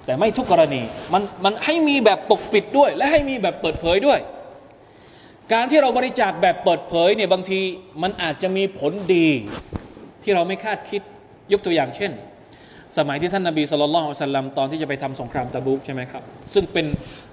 [0.05, 0.81] แต่ไม่ทุกกรณี
[1.13, 4.19] มันมันให้มีแบบปกปิดด้วย และให้มีแบบเปิดเผยด้วย
[5.53, 7.59] การที่เราบริจาคแบบเปิดเผยเนี่ยบางที
[8.01, 9.27] มันอาจจะมีผลดี
[10.23, 11.01] ที่เราไม่คาดคิด
[11.51, 12.11] ยกตัวอย่างเช่น
[12.97, 16.23] สมัยที่ท่านนาบีสุลต่านสัลลัมตอนที่จะไปทำสงครามตะบุกใช่ไหมครับ
[16.53, 16.85] ซึ่งเป็น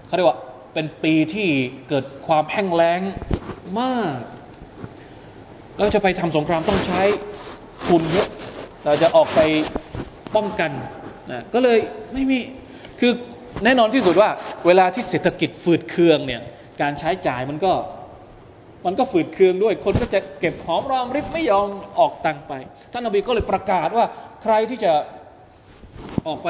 [0.07, 0.39] เขาเรียกว่า
[0.75, 1.49] เป็นปีที่
[1.89, 3.01] เกิดความแห้งแล้ง
[3.81, 4.17] มาก
[5.79, 7.03] เราจะไปทำสงครามต้องใช้
[7.87, 8.29] ทุนเยอะ
[8.85, 9.41] เราจะออกไป
[10.37, 10.71] ป้องกัน
[11.31, 11.79] นะก็เลย
[12.13, 12.39] ไม่มี
[13.01, 13.13] คือ
[13.65, 14.31] แน่นอนที่สุดว่า
[14.67, 16.41] เวลาที่เศรษฐกิจฝืดเคืองเนี่ย
[16.83, 17.73] การใช้จ่ายมันก็
[18.87, 22.53] มันก็ฝืดเคืองด้วย คนก็จะเก็บหอมรอมริบไม่ยอมออกตังไป
[22.93, 24.05] ท่านนบีก็เลยประกาศว่า
[24.43, 24.93] ใครที่จะ
[26.27, 26.49] ออกไป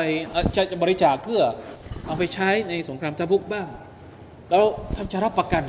[0.57, 1.42] จะจะบริจาคเพื่อ
[2.07, 3.66] เอาไปใช้ในสงครามตะบุกบ้าง
[4.50, 5.64] แล้วท่านจะรับประกัน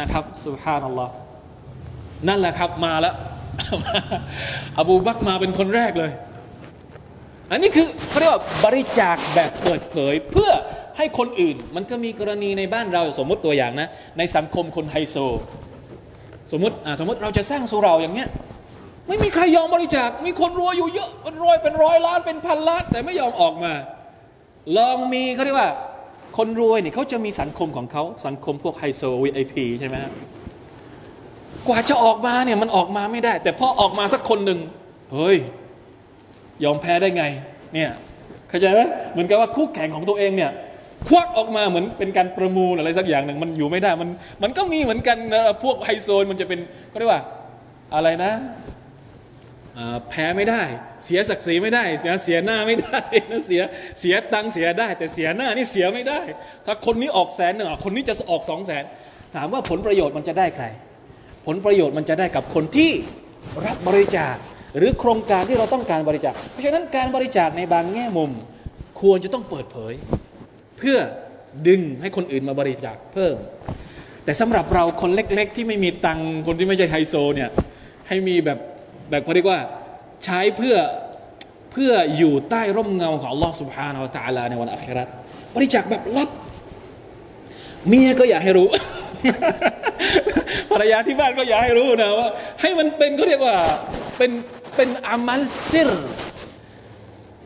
[0.00, 1.12] นะครับสุฮานัลลอฮ์
[2.28, 3.14] นั่นแหละครับมาแล้ว
[4.78, 6.10] อบูบักมาเป็นคนแรกเลย
[7.50, 10.50] อันนี้คือเขาเรียกว่าบริจาคแบบเปิดเผยเพื่อ
[10.96, 13.88] ให้คนอื่น มันก็มีกรณีในบ้านเราสมมติตัวอย่างนะ
[14.18, 15.16] ในสังคมคนไฮโซ
[16.52, 18.28] สมมติสมมติเราจะสร้างสุราอย่างเงี้ย
[19.08, 23.72] ไม่มีใครยอมบริจาค มีคนรวยอยู่เยอะเป็นร้อยเป็นร้อยล้านเป็นพันล้าน แต่ไม่ยอมออกมา
[24.76, 25.70] ลองมีเขาเรียกว่า
[26.36, 29.96] คนรวยเนี่ยเขาจะมีสังคมของเขาสังคมพวกไฮโซวีไอพีใช่ไหม
[31.68, 34.58] กว่าจะออกมาเนี่ยมันออกมาไม่ได้ แต่พอออกมาสักคนหนึ่ง
[35.12, 35.36] เฮ้ย
[36.64, 37.24] ยอมแพ้ได้ไง
[37.74, 37.90] เนี่ย
[38.48, 38.80] เข้าใจไหม
[39.12, 40.50] เหมือนกับว่าคู่แข่งของตัวเองเนี่ย
[41.08, 44.08] ควักออกมาเหมือนเป็นการประมูลอะไรสักอย่างหนึ่งมันอยู่ไม่ได้มัน
[44.42, 47.22] มันก็มีเหมือนกันนะพวกไฮโซนมันจะเป็นเขาเรียกว่า
[47.94, 48.32] อะไรนะ
[50.10, 50.62] แพ้ไม่ได้
[51.04, 53.62] เสียศักดิ์ศรีไม่ได้ เสียเสียหน้าไม่ได้นะเสีย
[54.00, 56.20] เสียตังเสียได้ แต่เสียหน้านี่เสียไม่ได้
[56.66, 58.84] ถ้าคนนี้ออกแสนหนึ่งคนนี้จะออกสองแสน
[59.34, 60.66] ถามว่าผลประโยชน์มันจะได้ใคร
[61.46, 62.90] ผลประโยชน์มันจะได้กับคนที่
[63.66, 64.36] รับบริจาค
[64.76, 68.30] หรือโครงการที่เราต้องการบริจาค เพราะฉะนั้นการบริจาคในบางแง่มุม
[69.00, 69.94] ควรจะต้องเปิดเผย
[70.78, 70.98] เพื่อ
[71.68, 73.36] ดึงให้คนอื่นมาบริจาคเพิ่ม
[74.24, 77.50] แต่สำหรับเราคนเล็ก ๆ ที่ไม่มีตังคนที่ไม่ใช่ไฮโซเนี่ย
[78.08, 78.58] ให้มีแบบ
[79.09, 79.59] แบบเขาเรียกว่า
[80.25, 80.75] ใช้เพื่อ
[81.71, 85.03] เพื่ออยู่ใต้ร่มเงาของ Allah سبحانه และ تعالى ในวันอัครา
[85.55, 86.29] บริจาคแบบลับ
[87.87, 88.67] เมียก็อยากให้รู้
[90.71, 92.29] ภรรยาที่บ้านก็อยากให้รู้นะว่า
[92.61, 93.55] ให้มันเป็นเขาเรียกว่า
[94.17, 94.31] เป็น
[94.75, 95.91] เป็นอามัลซิร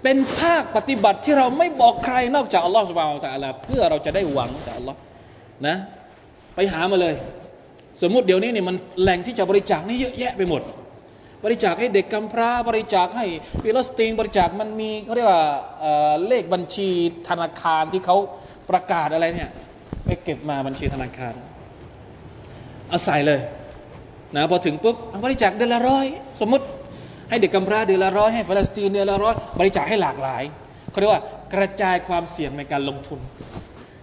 [0.04, 5.00] เป็นภาคปฏิบัติที่เราไม่บอกใครนอกจากอัลลอฮฺสุบานตะอัลาเพื่อเราจะได้หวังจากอัลลอฮ์
[5.68, 5.76] นะ
[6.56, 7.16] ไปหามาเลย
[8.02, 10.62] สมมุติเดี๋ยวนี้เนี่ยมันแหล่งที่จะบริจาคนี่เยอะแยะไปหมด
[11.45, 13.27] บริจาคให้เด็กกำพร้า บริจาคให้
[13.63, 15.43] ฟิลสตีนบริจาคมันมีเขาเรียกว่า
[16.27, 16.89] เลขบัญชี
[17.29, 18.17] ธนาคารที่เขา
[18.71, 19.51] ประกาศอะไรเนี่ย
[20.05, 21.35] ไปเก็บมาบัญชีธนาคาร
[22.89, 23.41] เอาใส่เลย
[24.37, 26.07] นะพอถึงปุ๊บบริจาคเดือนละร้อย
[26.41, 26.65] สมมติ
[27.29, 30.43] ให้เด็กกำพร้าเดือนละร้อยให้ฟาลสตีนเดือนละร้อยบริจาคให้หลากหลาย
[30.91, 31.23] เขาเรียกว่า
[31.55, 33.21] กระจายความเสี่ยงในการลงทุน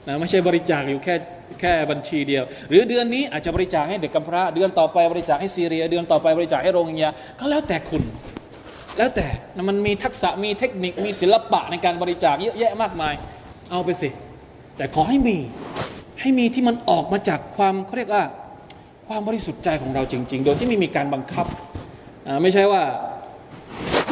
[0.08, 1.16] นะไม่ใช่บริจาคอยู่แค่
[1.60, 7.10] แค่บัญชีเดียว หรือเดือนนี้อาจจะบริจาคให้เด็กกำพร้าเดือนต่อไปบริจาคให้ซีเรีย เดือนต่อไปบริจาคให้โรงงา
[7.40, 8.04] ก็แล้วแต่คุณ
[8.98, 9.28] แล้วแต่
[9.70, 13.14] มันมีทักษะมีเทคนิคมีศิลปะในการบริจาคเยอะแยะมากมาย
[13.72, 14.10] เอาไปสิ
[14.78, 15.38] แต่ขอให้มี
[16.22, 18.24] ให้มีที่มันออกมาจากความเขาเรียกว่า
[19.08, 21.46] ความบริสุทธิ์ใจของเราจริง ๆ โดยที่ไม่มีการบังคับ
[22.42, 22.84] ไม่ใช่ว่า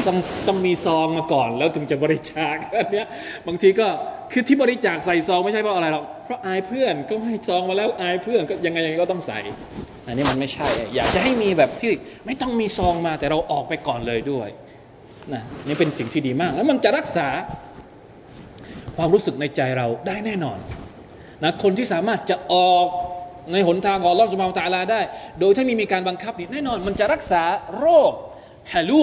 [0.08, 3.08] ต้องต้องมีซองมาก่อนแล้วถึงจะบริจาคอันเนี้ย
[3.47, 3.88] บางทีก็
[4.32, 9.40] คือที่บริจาคใส่ซองไม่ใช่เพราะอะไรหรอกเพราะอายเพื่อนก็ให้ซองมาแล้วอายเพื่อนก็ยังไงยังไงก็ต้องใส่
[10.06, 11.92] อันนี้มันไม่ใช่ อยากจะให้มีแบบที่
[12.26, 14.50] ไม่ต้องมีซองมาแต่เราออกไปก่อนเลยด้วย
[15.34, 17.28] นะนี่เป็นสิ่งที่ดีมาก แล้วมันจะรักษา
[18.98, 20.60] ความรู้สึกในใจเราได้แน่นอน
[21.44, 22.86] นะคนที่สามารถจะออก
[23.54, 25.02] ในหนทางของลอสุมาตาลาได้
[25.40, 27.44] โดยที่ไม่มีการบังคับนี่แน่นอน มันจะรักษา
[27.78, 28.12] โรค
[28.74, 29.02] ฮาลู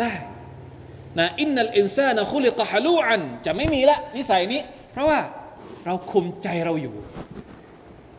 [0.00, 0.10] ได้
[1.18, 4.60] นะอินนัลอินซานะคุลิกะฮลูอัน จะไม่มีละนิสัยนี้
[4.92, 5.18] เพราะว่า
[5.86, 6.94] เราคุมใจเราอยู่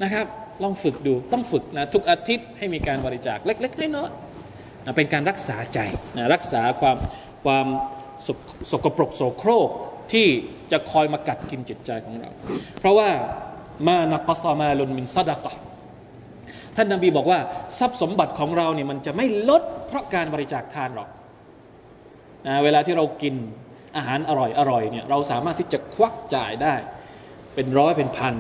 [0.04, 0.26] นะครับ
[0.64, 5.80] ลองฝึกดูต้องฝึกนะทุกอาทิตย์ให้มีการบริจาคเล็กๆน้อยๆนะเป็นการรักษาใจ
[6.18, 6.98] นะรักษาความ
[7.46, 7.68] ความ
[8.28, 8.30] ส
[8.72, 9.70] สกปรกโสโครก
[10.14, 10.28] ที่
[10.72, 12.30] จะคอยมากัดกินจิตใจของเรา
[12.80, 13.10] เพราะว่า
[13.88, 15.54] มานักซามาลุนมินซาดะกะ
[16.76, 17.40] ท่านนบีบอกว่า
[17.80, 21.10] ทรัพย์สมบัติของเราเนี่ยมันจะไม่ลดเพราะการบริจาคทานหรอก
[22.48, 23.36] นะเวลาที่เรากิน
[23.98, 26.74] อาหารอร่อยอร่อยเนี่ยเราสามารถที่จะควักจ่ายได้
[27.56, 28.36] เป็นร้อยเป็นพัน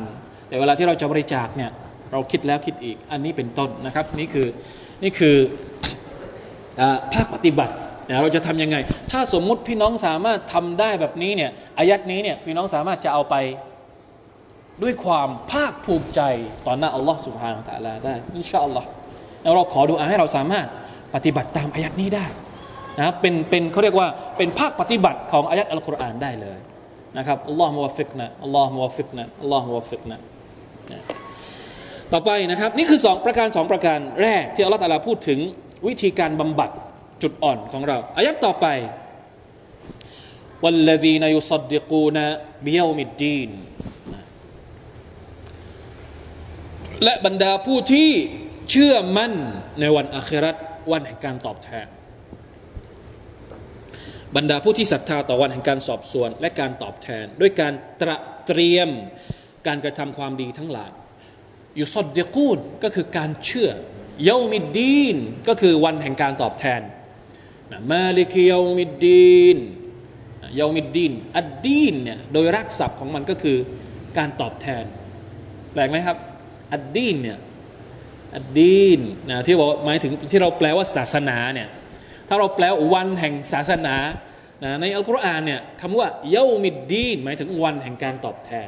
[0.48, 1.72] แต่เวลาที่เราจะบริจาคเนี่ย
[2.12, 4.48] เราคิดแล้วคิดอีกอันนี้เป็นต้นนะครับ นี่คือ
[5.04, 5.36] นี่คือ
[7.14, 7.74] ภาคปฏิบัติ
[8.22, 8.78] เราจะทํำยังไง
[9.12, 13.36] ถ้าสมมุติพี่น้องสามารถทำได้แบบนี้เนี่ยอายัดนี้เนี่ยพี่น้องสามารถจะเอาไป
[14.84, 16.22] ด้วยความภาคภูมิใจ
[16.66, 18.88] ต่อหน้าอัลลอฮ์سبحانه وتعالىได้إن شاء الله
[19.42, 20.66] แล้วเราขอดูอาให้เราสามารถ
[21.16, 22.26] ปฏิบัติตามอายะฮ์นี้ได้
[22.99, 26.59] นะเป็นเป็นเขาเรียกว่าเป็นภาคปฏิบัติของอายัดอัลกุรอานได้เลย
[27.19, 30.21] นะครับอัลลอฮ์มุวฟิกนะอัลลอฮ์มุวฟิกนะอัลลอฮ์มุวฟิกนะ
[32.12, 35.39] ต่อไปนะครับ นี่คือสองประการสองประการแรกที่อัลลอฮ์ตาลาพูดถึง
[35.87, 36.71] วิธีการบำบัด
[37.23, 38.67] จุดอ่อนของเราอายัดต่อไป
[40.65, 42.17] والذين يصدقون
[42.67, 43.51] بيوم الدين
[47.05, 48.11] และบรรดาผู้ที่
[48.71, 49.33] เชื่อมั่น
[49.81, 50.57] ในวันอาคราต
[50.93, 51.87] วันแห่งการตอบแทน
[54.36, 58.17] บรรดาผู้ที่ศรัทธาต่อวันแห่งการสอบสวน และการตอบแทน ด้วยการตระ
[58.48, 58.89] เตรียม
[59.67, 60.91] การกระทำความดีทั้งหลาย
[61.76, 63.70] อยู่สดเดกูนก็คือการเชื่อ
[64.24, 65.17] เยามิดดีน
[65.48, 66.82] ก็คือวันแห่งการตอบแทน
[67.91, 69.58] มาลิกิยามิดดีน
[70.56, 73.58] เยามิดดีนอัดดีนเนี่ยโดยรักศัพท์ของมันก็คือ
[74.17, 74.84] การตอบแทน
[75.72, 76.17] แปลกไหมครับ
[76.74, 77.38] อัดดีนเนี่ย
[78.36, 81.67] อัดดีนนะที่บอกหมายถึงที่เราแปลว่าศาสนาเนี่ย
[82.34, 83.96] ถ้าเราแปลวันแห่งศาสนา
[84.63, 88.67] นะในอัลกุรอานเนี่ยคำว่าเยามิดดีนหมายถึงวันแห่งการตอบแทน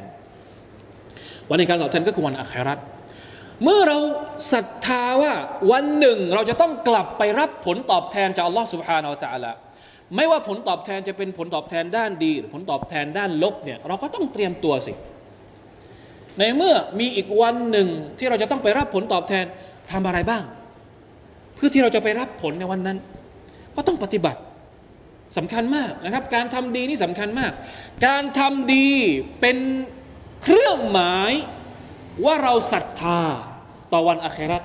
[1.50, 2.78] วันแห่งการตอบแทนก็คือวันอัคราต
[3.62, 3.98] เมื่อเรา
[4.52, 5.32] ศรัทธาว่า
[5.72, 9.56] วันหนึ่งเราจะต้องกลับไปรับผลตอบแทนจากอัลลอฮฺสุบฮานาอัลลอฮฺ
[10.16, 14.92] ไม่ว่าผลตอบแทนจะเป็นผลตอบแทนด้านดี หรือผลตอบแทนด้านลบเนี่ยเราก็ต้องเตรียมตัวสิ
[16.38, 19.44] ในเมื่อมีอีกวันหนึ่งที่เราจะต้องไปรับผลตอบแทน
[19.92, 20.42] ทำอะไรบ้าง
[21.54, 22.98] เพื่อที่เราจะไปรับผลในวันนั้น
[23.76, 24.40] ก็ต้องปฏิบัติ
[25.36, 27.52] สำคัญมากนะครับ การทำดีนี่สำคัญมาก
[28.06, 28.88] การทำดี
[29.40, 29.58] เป็น
[30.42, 31.32] เครื่องหมาย
[32.24, 33.20] ว่าเราศรัทธา
[33.92, 34.62] ต่อวันอาคราต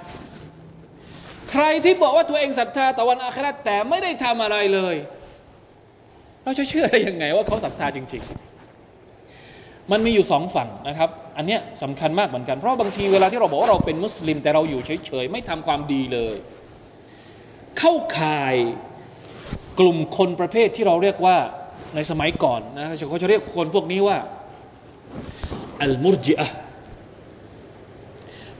[1.51, 4.95] ใครที่บอกว่าตัวเองศรัทธาต่อวันอาคราตแต่ไม่ได้ทำอะไรเลย
[6.43, 16.35] เราจะเชื่อได้ยังไงว่าเขาศรัทธาจริง ๆ มันมีอยู่สองฝั่งนะครับ อันเนี้ยสำคัญมากเหมือนกัน เพราะบางทีเวลาที่เราบอกว่าเราเป็นมุสลิม แต่เราอยู่เฉยๆไม่ทำความดีเลย
[17.79, 18.55] เข้าข่าย
[19.79, 21.37] กลุ่มคนประเภทที่เราเรียกว่า
[21.95, 24.17] ในสมัยก่อนนะเขาจะเรียกคนพวกนี้ว่า
[25.83, 26.47] อัลมุรจิอะ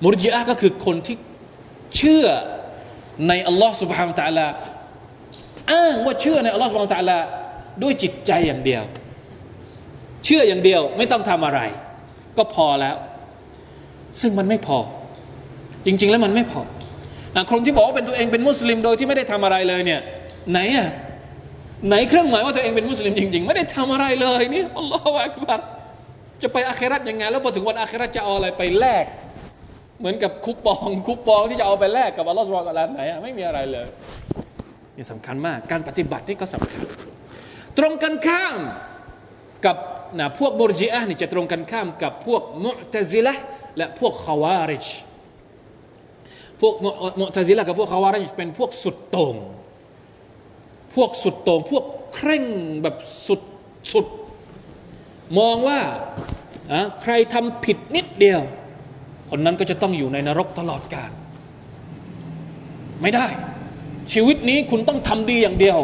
[0.04, 1.16] มุรจิอะก็คือคนที่
[1.96, 2.26] เชื่อ
[3.28, 4.48] ในอัลลอฮ์สุบฮานตะลา
[5.72, 7.18] อ้างว่าเชื่อในอัลลอฮ์สุบฮานตะลา
[7.84, 8.84] ด้วยจิตใจอย่างเดียว
[10.26, 11.60] เชื่ออย่างเดียวไม่ต้องทำอะไร
[12.38, 12.96] ก็พอแล้ว
[14.22, 14.78] ซึ่งมันไม่พอ
[15.86, 16.62] จริง ๆ แล้วมันไม่พอ
[17.52, 20.02] คนที่บอกว่าเป็นตัวเองเป็นมุสลิมโดยที่ไม่ได้ทำอะไรเลยเนี่ย
[20.52, 20.90] ไหนอะ
[21.88, 25.60] ไหนเครื่องหมายว่าตัวเองเป็นมุสลิมจริง ๆ ไม่ได้ทำอะไรเลยเนี่ยอัลลอฮฺอักบัร
[26.42, 29.06] จะไปอาคราตยังไงแล้วพอถึงวันอาคราตจะเอาอะไรไปแลก
[30.00, 33.88] เหมือนกับคูปองคูปองที่จะเอาไปแลกกับอัลลอฮฺสุบฮานะไหนอะไม่มีอะไรเลย
[34.96, 36.82] นี่สำคัญมาก การปฏิบัตินี่ก็สำคัญ
[37.78, 38.56] ตรงกันข้าม
[39.66, 39.78] กับ
[40.20, 43.34] นะพวกบุรจีอะนี่จะตรงกันข้ามกับพวกมุตซิละ
[43.78, 44.86] และพวกขาวาริจ
[46.62, 46.74] พวก
[47.20, 49.36] มุตซิละกับพวกขาวาริจเป็นพวกสุดต่ง
[50.96, 51.84] พวกสุดโต่งพวก
[52.14, 52.44] เคร่ง
[52.84, 52.96] แบบ
[53.28, 53.42] สุด
[53.94, 54.06] สุด
[55.40, 55.80] มองว่า
[57.02, 58.42] ใครทำผิดนิดเดียว
[59.30, 61.12] คนนั้นก็จะต้องอยู่ในนรกตลอดกาล
[63.02, 63.28] ไม่ได้
[64.14, 65.80] ชีวิตนี้คุณต้องทำดีอย่างเดียว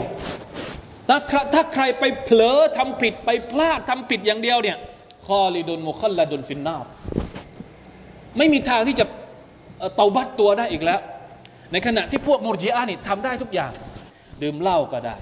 [1.10, 1.18] ถ้า
[1.54, 4.78] ถ้าใครไปเผลอทำผิดไปพลาดทำผิดอย่างเดียวเนี่ย
[5.26, 6.76] คอลิดุนมุคัลลาดนฟินนา
[8.38, 9.06] ไม่มีทางที่จะ
[9.96, 11.00] เตาบัตตัวได้อีกแล้ว
[11.72, 13.72] ในขณะที่พวกมุรจิอานี่ทำได้ทุกอย่าง
[14.42, 15.16] ดื่มเหล้าก็ได้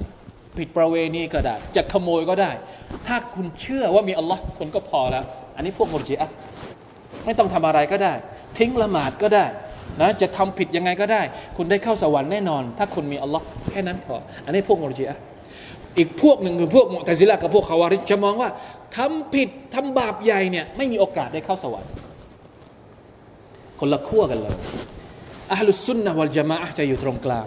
[0.58, 2.52] ผิดประเวณีก็ได้ จะขโมยก็ได้
[3.08, 6.28] ถ้าคุณเชื่อว่ามีอัลลอฮ์คุณก็พอแล้ว อันนี้พวกมุจิอา
[7.26, 8.14] ไม่ต้องทำอะไรก็ได้
[8.58, 9.46] ทิ้งละหมาดก็ได้
[10.02, 11.22] นะจะทำผิดยังไงก็ได้
[11.58, 15.16] คุณได้เข้าสวรรค์แน่นอน ถ้าคุณมีอัลลอฮ์แค่นั้นพอ อันนี้พวกมุจิอา
[15.98, 18.50] อีกพวกหนึ่งคือพวกมุตซิละกับพวกคาวาริจะมองว่า
[18.98, 21.92] ทำผิดทำบาปใหญ่เนี่ยไม่มีโอกาสได้เข้าสวรรค์
[23.80, 24.56] คนละขั้วกันเลย
[25.52, 27.46] อัลลุสุนนะวัลจามะจะอยู่ตรงกลาง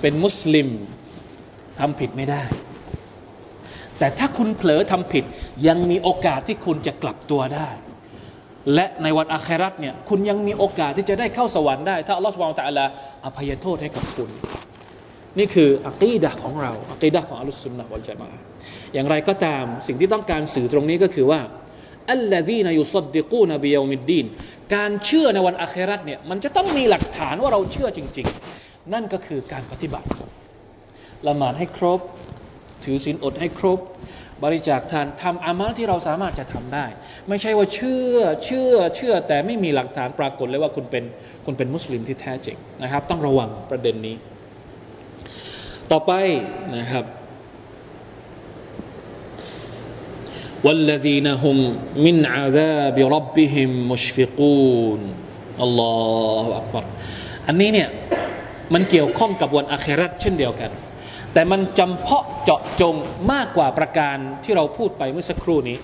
[0.00, 0.68] เป็นมุสลิม
[1.80, 2.42] ทำผิดไม่ได้
[3.98, 5.24] แต่ถ้าคุณเผลอทำผิด
[5.66, 7.68] ยังมีโอกาสที่คุณจะกลับตัวได้
[8.74, 12.84] และในวันอาคราตเนี่ยคุณยังมีโอกาสที่จะได้เข้าสวรรค์ได้ ถ้าอัลลอฮฺสุบานตะอัลา
[13.26, 14.30] อภัยโทษให้กับคุณ
[15.38, 18.30] นี่คืออักีดะของเราอักีดะของอัลลอฮฺสุนนะวะจามา
[18.94, 21.40] อย่างไรก็ตามสิ่งที่ต้องการสื่อตรงนี้ก็คือว่า
[22.12, 24.26] อัลลอฮีนายุสดดิกูนบิยามิดดีน
[24.74, 30.07] การเชื่อในวันอาคราตเนี่ยมันจะต้องมีหลักฐานว่าเราเชื่อจริง ๆ นั่นก็คือการปฏิบัติ
[31.27, 31.99] ละหมาดให้ครบ
[32.83, 33.79] ถือศีลอดให้ครบ
[34.43, 36.85] บริจาคทานทำอามัลที่เราสามารถจะทำได้
[37.29, 41.03] ไม่ใช่ว่าเชื่อเชื่อเชื่อแต่ไม่มีหลักฐานปรากฏเลยว่าคุณเป็น
[41.45, 44.15] คุณเป็นมุสลิมที่แท้จริงนะครับ ต้องระวังประเด็นนี้
[45.91, 46.11] ต่อไป
[46.77, 47.05] นะครับ
[50.65, 51.57] والذين هم
[52.05, 55.01] من عذاب ربهم مشفقون
[55.61, 55.95] อัลลอ
[56.43, 56.85] ฮฺอักบาร
[57.47, 57.89] อันนี้เนี่ย
[58.73, 60.71] มันเกี่ยวข้องกับวันอาคราตเช่นเดียวกัน
[61.33, 62.95] แต่มันจำเพาะเจาะจง
[63.31, 65.77] มากกว่าประการที่เราพูดไปเมื่อสักครู่นี้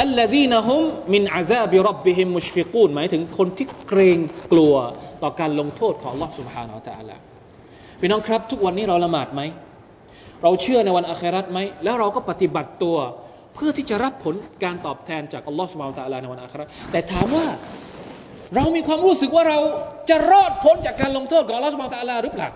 [0.00, 0.82] อัลลอฮีนะฮุม
[1.14, 4.18] มินอาซาบิรับบิฮิมมุชฟิกูนหมายถึงคนที่เกรง
[4.52, 4.74] กลัว
[5.22, 7.16] ต่อการลงโทษของ Allah سبحانه และ تعالى
[8.00, 9.40] พี่น้องครับ ทุกวันนี้เราละหมาดไหม
[10.42, 12.96] เราเชื่อในวันอาคราตไหม แล้วเราก็ปฏิบัติตัว
[13.54, 14.34] เพื่อที่จะรับผล
[14.64, 17.46] การตอบแทนจากอัลลอฮฺสุบานตะลาในวันอาคราตแต่ถามว่า
[18.55, 19.59] เรามีความรู้สึกว่าเรา
[20.09, 22.49] จะรอดพ้นจากการลงโทษของอัลลอสุบาตะลาหรือเปล่า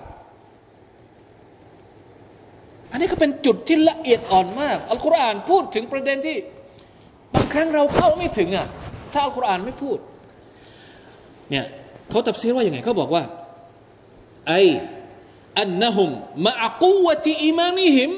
[2.92, 6.38] อันนี้ก็เป็นจุดที่ละเอียดอ่อนมาก อัลกุรอานพูดถึงประเด็นที่
[7.36, 8.68] บางครั้งเราเข้าไม่ถึงอะ
[9.14, 9.98] ถ้าอัลกุรอานไม่พูด
[11.50, 11.66] เนี่ย
[12.10, 13.24] เขาตัดเสียว่าอย่างไงเขาบอกว่า
[14.48, 14.54] ไอ
[15.60, 16.10] อันนะฮุม
[16.46, 18.12] มาอักูวะติอิมานิหิม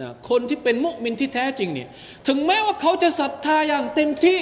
[0.00, 1.88] นะคนที่เป็นมุสลิมที่แท้จริงเนี่ย
[2.26, 4.40] ถึงแม้ว่าเขาจะศรัทธาอย่างเต็มที่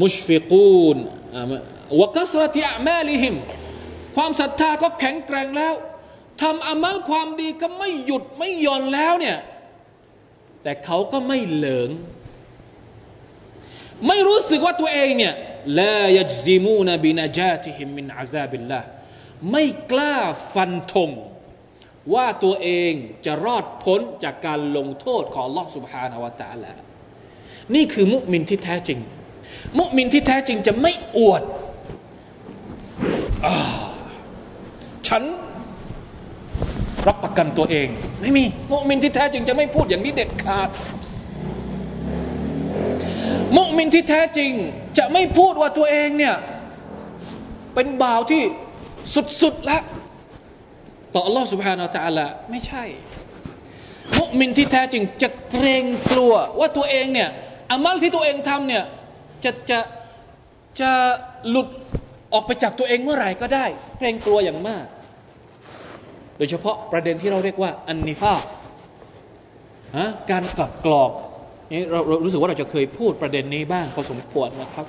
[0.00, 0.96] มุชฟิกูน
[2.00, 3.34] วกัสรติอามาลิหิม
[4.16, 5.74] ความศรัทธาก็แข็งแกร่งแล้ว
[6.42, 9.38] ทำอามัลความดีก็ไม่หยุดไม่หย่อนแล้วเนี่ย
[10.62, 11.90] แต่เขาก็ไม่เหลิง
[14.06, 15.34] ไม่รู้สึกว่าตัวเองเนี่ย
[15.80, 18.80] لا يجزمون بنجاتهم من عذاب الله
[19.50, 20.16] ไม่กล้า
[20.54, 21.10] ฟันธง
[22.14, 22.92] ว่าตัวเอง
[23.26, 26.72] จะรอดพ้นจากการลงโทษของอัลลอฮ์ سبحانه وتعالى
[27.74, 28.98] นี่คือมุมินที่แท้จริง
[29.79, 31.43] มุมินที่แท้จริงจะไม่อวด
[33.45, 33.47] อ
[35.07, 35.23] ฉัน
[37.07, 37.87] รับประกันตัวเอง
[38.21, 40.69] ไม่มี มุมินที่แท้จริงจะไม่พูดอย่างนี้เด็ดขาด
[43.57, 44.51] มุมินที่แท้จริง
[44.97, 46.35] จะไม่พูดว่าตัวเองเนี่ย
[47.73, 48.43] เป็นบ่าวที่
[49.41, 49.83] สุดๆแล้ว
[51.13, 52.83] ต่อ Allah سبحانه และ تعالى ไม่ใช่
[54.19, 57.29] มุมินที่แท้จริงจะเกรงกลัวว่าตัวเองเนี่ย
[57.71, 58.83] อามัลที่ตัวเองทำเนี่ย
[59.44, 59.78] จะจะ
[60.80, 60.90] จะ
[61.50, 61.68] หลุด
[62.32, 63.64] ออกไปจากตัวเองเมื่อไหร่ก็ได้
[63.98, 64.84] เกรงกลัวอย่างมาก
[66.36, 68.34] โดยเฉพาะประเด็นที่เราเรียกว่าอันนิฟา
[69.96, 71.10] ฮะการกลับกรอก
[71.72, 74.86] นี่เราเรารู้สึกว่าเราจะเคยพูดประเด็นนี้บ้างพอสมควรนะครับ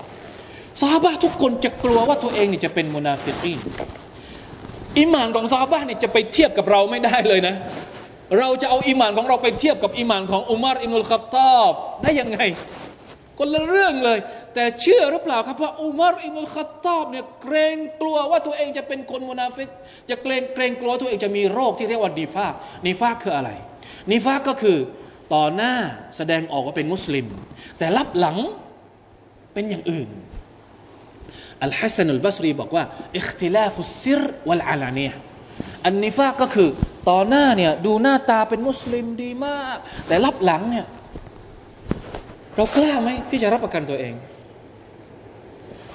[0.81, 3.59] ซาบะทุกคนจะกลัวว่าตัวเองนี่จะเป็นมุนาฟิกีน
[4.97, 7.55] อิมานของซาบะเนี่ยจะไปเทียบกับเราไม่ได้เลยนะ
[8.39, 11.71] เราจะเอาอิมานของเราไปเทียบกับอิมานของอุมัรอิบนุลค็อฏฏอบ
[12.03, 12.39] ได้ยังไง
[13.39, 14.19] คนละเรื่องเลย
[14.53, 19.69] แต่เชื่อหรือเปล่าครับว่าอุมัรอิบนุลค็อฏฏอบเนี่ยเกรงกลัวว่าตัวเองจะเป็นคนมุนาฟิก
[20.09, 22.53] จะเกรงเกรงกลัวตัวเองจะมีโรคที่เรียกว่าنفاق
[22.85, 23.49] نفاق คืออะไร
[24.11, 24.77] نفاق ก็คือ
[25.33, 25.73] ต่อหน้า
[26.17, 27.25] แสดงออกว่าเป็นมุสลิม
[27.77, 28.37] แต่ลับหลัง
[29.53, 30.09] เป็นอย่างอื่น
[31.63, 32.83] อัลฮะซัน อัลบัศรีบอกว่า
[33.17, 35.11] اختلاف السرวัลอาลานีย
[35.85, 36.69] อันนิฟากก็คือ
[37.09, 39.77] ต่อหน้าเนี่ยดูหน้าตาเป็นมุสลิมดีมาก
[40.07, 40.85] แต่รับหลังเนี่ย
[42.55, 44.13] เรากล้าไหมที่จะรับประกันตัวเอง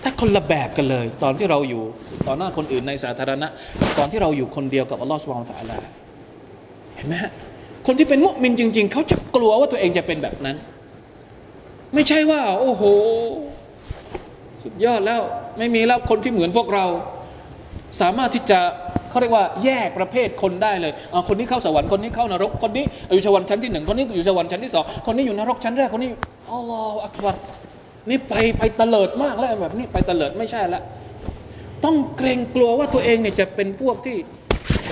[0.03, 1.83] ถ้าคนละแบบกันเลย ตอนที่เราอยู่
[2.27, 3.49] ต่อหน้าคนอื่นในสาธารณะ
[3.99, 5.79] ตอนที่เราอยู่คนเดียวกับอัลลอฮฺสุบานตะอัลา
[6.97, 7.31] เห็นไหมฮะ
[7.87, 10.57] คนที่เป็นมุสลิมจริง ๆ เขาจะกลัวว่าตัวเองจะเป็นแบบนั้น
[11.95, 12.83] ไม่ใช่ว่า โอ้โห
[14.63, 15.21] สุดยอดแล้ว
[15.59, 16.85] ไม่มีแล้วคนที่เหมือนพวกเรา
[18.01, 18.61] สามารถที่จะ
[19.11, 22.85] เขาเรียกว่าแยกประเภทคนได้เลยเอาคนนี้เข้าสวรรค์คนนี้เข้านรกคนนี้
[23.15, 26.11] อยู่สวรรค์ชั้นที่หนึ่งคนนี้อยู่สวรรค์ชั้นที่สองคนนี้อยู่นรกชั้นแรกคนนี้
[26.53, 27.35] อัลลอฮฺอักบัร
[28.09, 30.83] นี่ไปไปเตลิดมากแล้วแบบนี้ไปเตลิดไม่ใช่ละ
[31.85, 34.17] ต้องเกรงกลัวว่าตัวเองเนี่ยจะเป็นพวกที่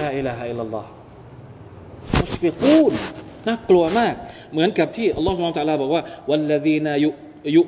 [0.01, 0.89] ลาอิลาฮะอิลลอฮ์
[2.21, 2.93] มุชฟิกูน
[3.47, 4.15] น่ากลัวมาก
[4.53, 7.11] เหมือนกับที่อัลลอฮฺสุบไบร์ตะลาบอกว่าวัลลดีนายุ
[7.57, 7.63] ยุ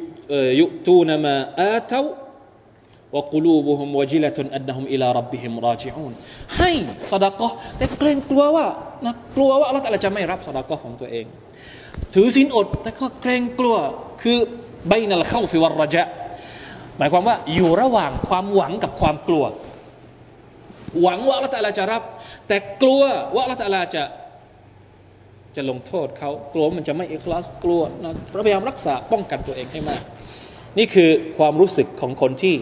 [0.61, 2.01] ยุตูนมาอาเทา
[3.17, 6.13] วะกลูบุฮุมวจิลตุนอันนะฮุมอิลารับบิฮิมราจิอูน
[6.57, 6.71] ให้
[7.11, 8.67] สดากะแต่เกรงกลัวว่า
[9.07, 11.27] นะกลัวว่าอัลลอฮฺจะไม่รับสดากะของตัวเอง
[12.15, 13.77] ถือศีลอดแต่ก็เกรงกลัว
[14.23, 14.39] คือ
[14.89, 16.03] ใบนัลเข้าฟิวรจะ
[16.99, 19.45] หมายความว่าอยู่ระหว่างความหวังกับความกลัว
[21.03, 22.03] หวังว่าอัลลอฮฺจะรับ
[22.49, 23.03] แต่กลัว
[23.35, 24.03] ว่าอัลลอฮฺจะ
[25.57, 28.13] จะลงโทษเขากลัวมันจะไม่อิคลาสกลัวนะ
[28.45, 30.03] พยายามรักษาป้องกันตัวเองให้มาก
[30.79, 32.55] นี่คือความรู้สึกของคนที่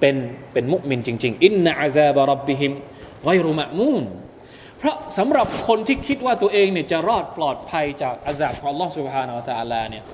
[0.00, 0.16] เป็น
[0.52, 2.72] เป็นมุมินจริงๆอินนาอาซาบรับบิฮิม
[3.24, 4.04] ไกรุมะมูน
[4.78, 10.04] เพราะสำหรับคนที่คิดว่าตัวเองเนี่ยจะรอดปลอดภัยจากอาซาบของ Allah سبحانه และ تعالى เนี่ย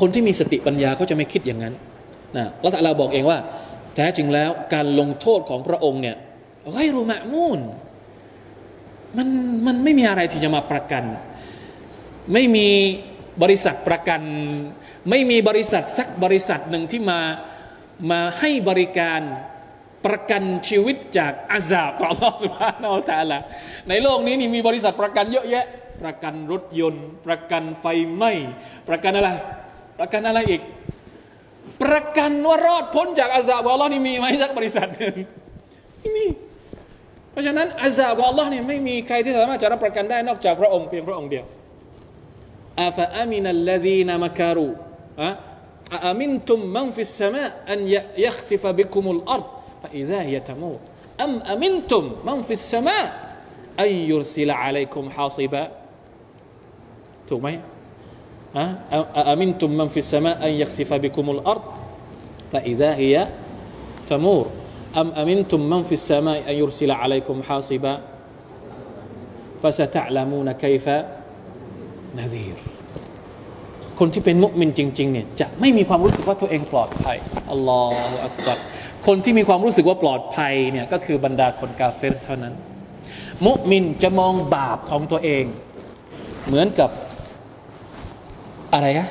[0.00, 1.74] คนที่มีสติปัญญาเขาจะไม่คิดอย่างนั้น
[2.36, 3.38] นะละตัลลาบอกเองว่า
[3.94, 6.16] แท้จริงแล้วการลงโทษของพระองค์เนี่ย
[6.72, 7.60] ไกรุมะมูน
[9.16, 9.28] มัน
[9.66, 11.04] มันไม่มีอะไรที่จะมาประกัน
[12.32, 12.68] ไม่มี
[13.43, 14.21] บริษัทประกัน
[15.09, 17.19] ไม่มีบริษัทสักบริษัทหนึ่งที่มา
[18.11, 19.21] มาให้บริการ
[20.05, 23.39] ประกันชีวิตจากอาซาบของอัลลอฮฺสุบฮานาอัลตะละ
[23.89, 25.65] ในโลกนี้นี่มีบริษัทประกันเยอะแยะ
[26.03, 28.31] ประกันรถยนต์ ประกันไฟไหม้
[28.89, 29.29] ประกันอะไร
[29.99, 30.61] ประกันอะไรอีก
[31.83, 35.15] ประกันว่ารอดพ้นจากอาซาบของอัลลอฮ์นี่มีไหมสักบริษัทหนึ่ง
[35.99, 36.25] ไม่มี
[37.31, 41.45] เพราะฉะนั้นอาซาบของอัลลอฮ์นี่ไม่มีใครที่สามารถจะรับประกันได้นอกจากพระองค์เพียงพระองค์เดียว
[42.84, 44.70] อาฟะอามินัลลดีนามะการู
[45.22, 45.30] อะ
[46.06, 47.80] อามินตุมมันฟิสสมาอัน
[48.26, 49.44] ยัคซิฟบิคุมุลอัร
[49.82, 50.78] فإذا هي تمور
[51.20, 53.34] أم أمنتم من في السماء
[53.80, 55.64] أن يرسل عليكم حاصبا
[57.28, 57.48] ถูกไหม
[58.56, 61.62] อะอ أمنتم من في السماء أن يخسف بكم الأرض
[62.52, 63.28] فإذا هي
[64.06, 64.46] تمور
[64.96, 67.42] أم أمنتم من في السماء أن يرسل عليكم
[72.17, 72.57] นาซีร
[73.99, 77.17] คนที่เป็นมุสลิมจริงๆเนี่ยจะไม่มีความรู้สึกว่าตัวเองปลอดภัย
[77.51, 78.57] อัลลอฮฺอักบัร
[79.07, 82.53] คนที่มีความรู้สึกว่าปลอดภัยเนี่ยก็คือบรรดาคนกาเฟรเท่านั้น
[83.45, 85.43] มุสลิมจะมองบาปของตัวเอง
[86.47, 86.89] เหมือนกับ
[88.73, 89.07] อะไรอะ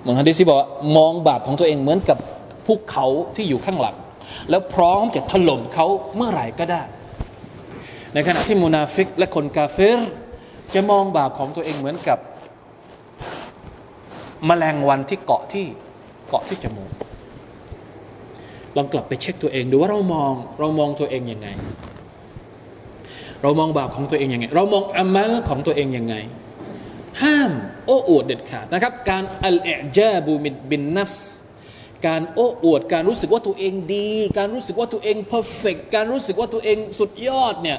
[0.00, 2.18] เหมือนฮะดิษที่บอกว่ามองบาปของตัวเองเหมือนกับ
[2.66, 3.06] ภูเขา
[3.36, 3.96] ที่อยู่ข้างหลัง
[4.50, 5.86] แล้วพร้อมจะถล่มเขา
[6.16, 6.82] เมื่อไหร่ก็ได้
[8.14, 9.98] ในขณะที่มุนาฟิกและคนกาเฟร
[10.74, 12.18] จะมองบาปของตัวเองเหมือนกับ
[14.48, 15.66] แมลงวันที่เกาะที่
[16.28, 16.90] เกาะที่จมูก
[18.76, 21.48] ลองกลับไปเช็คตัวเองดูว่าเรามองเรามองตัวเองยังไง
[23.42, 26.14] เรามองบาปของตัวเองยังไง เรามองอามัลของตัวเองยังไง
[27.22, 27.52] ห้าม
[27.86, 31.32] โอ้อวดเด็ดขาดนะครับ การ الإعجاب بالنفس
[32.06, 37.78] การโอ้อวด การรู้สึกว่าตัวเองดี การรู้สึกว่าตัวเอง perfect การรู้สึกว่าตัวเองสุดยอดเนี่ย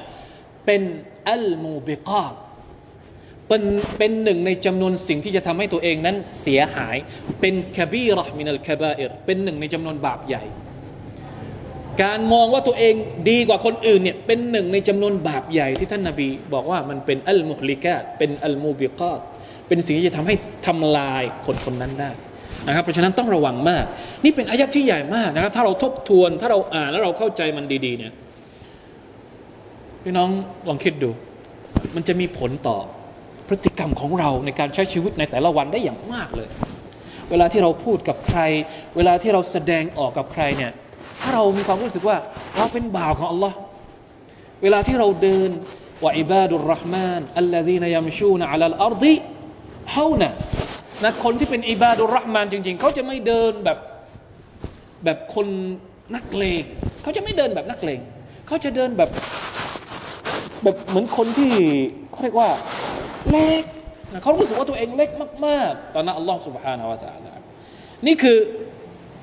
[0.64, 0.82] เป็น
[1.28, 2.24] الموبقات
[3.48, 3.62] เป็น
[3.98, 6.96] เป็นหนึ่งในจำนวนสิ่งที่จะทำให้ตัวเองนั้นเสียหาย
[7.40, 10.44] เป็นคบีรอมินัลคบาเอรเป็นหนึ่งในจำนวนบาปใหญ่
[12.02, 12.94] การมองว่าตัวเอง
[13.30, 19.12] ดีกว่าคนอื่นเนี่ยเป็นหนึ่งในจำนวนบาปใหญ่ที่ท่านนาบีบอกว่ามันเป็นอัลมุฮลิกาเป็นอัลมูบิกา
[19.68, 20.34] เป็นสิ่งที่จะทำให้
[20.66, 22.10] ทำลายคนคนนั้นได้
[22.66, 23.84] นะครับเพราะฉะนั้นต้องระวังมาก
[24.24, 28.12] นี่เป็นอายัดที่ใหญ่มากนะครับ ถ้าเราทบทวนถ้าเราอ่านแล้วเราเข้าใจมันดีๆเนี่ย
[30.02, 30.28] พี่น้อง
[30.68, 31.10] ลองคิดดู
[31.94, 32.78] มันจะมีผลต่อ
[33.48, 36.48] พฤติกรรมของเราในการใช้ชีวิตในแต่ละวันได้อย่างมากเลย
[37.30, 38.40] เวลาที่เราพูดกับใคร
[38.96, 40.72] เวลาที่เราแสดงออกกับใครเนี่ย
[41.20, 42.16] ถ้าเรามีความรู้สึกว่า
[42.56, 43.52] เราเป็นบ่าวของ Allah
[44.62, 45.50] เวลาที่เราเดิน
[46.02, 49.14] ว่าอิบาดุลรห์มานอัลลฮีนยัมชูนอัลลอัรดิ
[49.92, 50.32] เฮานะ
[51.04, 53.78] นะคนที่เป็นอิบาดุลรห์มานจริง ๆ เขาจะไม่เดินแบบ
[55.04, 55.46] แบบคน
[56.14, 56.62] นักเลง
[57.02, 58.00] เขาจะไม่เดินแบบนักเลง
[58.46, 59.10] เขาจะเดินแบบ
[60.62, 61.52] แบบเหมือนคนที่
[62.10, 62.50] เขาเรียกว่า
[63.31, 63.63] เล็ก
[64.13, 65.09] นะเขารู้สึกว่าตัวเองเล็ก
[65.45, 67.31] มากๆตอนนั้นอัลลอฮ์ سبحانه และ تعالى
[68.07, 68.37] นี่คือ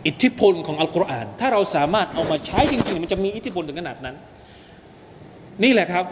[0.07, 4.17] อิทธิพลของอัลกุรอาน ถ้าเราสามารถเอามาใช้จริงๆ มันจะมีอิทธิพลถึงขนาดนั้น
[5.64, 6.05] นี่แหละครับ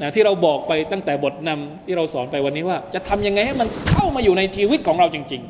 [0.00, 5.42] นะที่เราบอกไปตั้งแต่บทนำที่เราสอนไปวันนี้ว่า จะทำยังไงให้มันเข้ามาอยู่ในชีวิตของเราจริง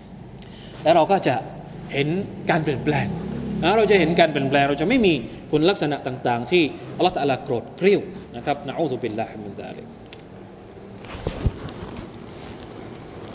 [0.00, 1.34] ๆ แล้วเราก็จะ
[1.92, 2.08] เห็น
[2.50, 3.06] การเปลี่ยนแปลง
[3.62, 5.12] นะเราจะเห็นการเปลี่ยนแปลง เราจะไม่มี
[5.50, 6.62] คุณลักษณะต่าง ๆ ที่
[6.96, 8.00] อัลลอฮฺตะลาโกรธเกรี้ยว
[8.36, 9.86] นะครับนะอูซุบิลลาฮิมินซาลิก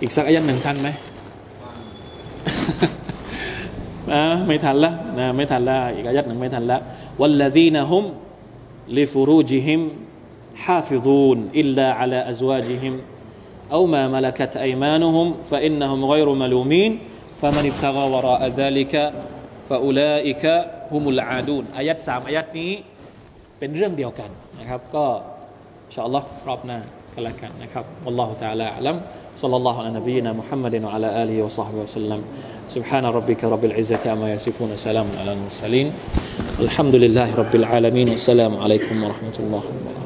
[0.02, 0.90] อีกสักอายันหนึ่งทันไหม
[4.12, 6.78] นะไม่ทันละนะไม่ทันละอีกอายัดหนึ่งไม่ทันละ
[7.22, 8.04] วัลลดีนฮุม
[8.98, 9.82] ลิฟูรูจิฮิม
[10.56, 12.94] حافظون إلا على أزواجهم
[13.72, 16.92] أو ما ملكت أيمانهم فإنهم غير ملومين
[17.42, 19.14] فمن ابتغى وراء ذلك
[19.70, 20.46] فأولئك
[20.92, 22.72] هم العادون อายัดสามอายัดนี้
[23.60, 24.30] เป็นเรื่องเดียวกัน
[24.60, 25.06] นะครับก็
[25.88, 26.80] อินชาอัลลอฮ์รอบหน้า
[27.14, 28.98] กันละกันนะครับ والله تعالى أعلم
[29.44, 32.22] صلى الله على نبينا محمد وعلى آله وصحبه وسلم
[32.76, 35.88] سبحان ربك رب العزة عما يصفون سلام على المرسلين
[36.66, 39.99] الحمد لله رب العالمين والسلام عليكم ورحمة الله وبركاته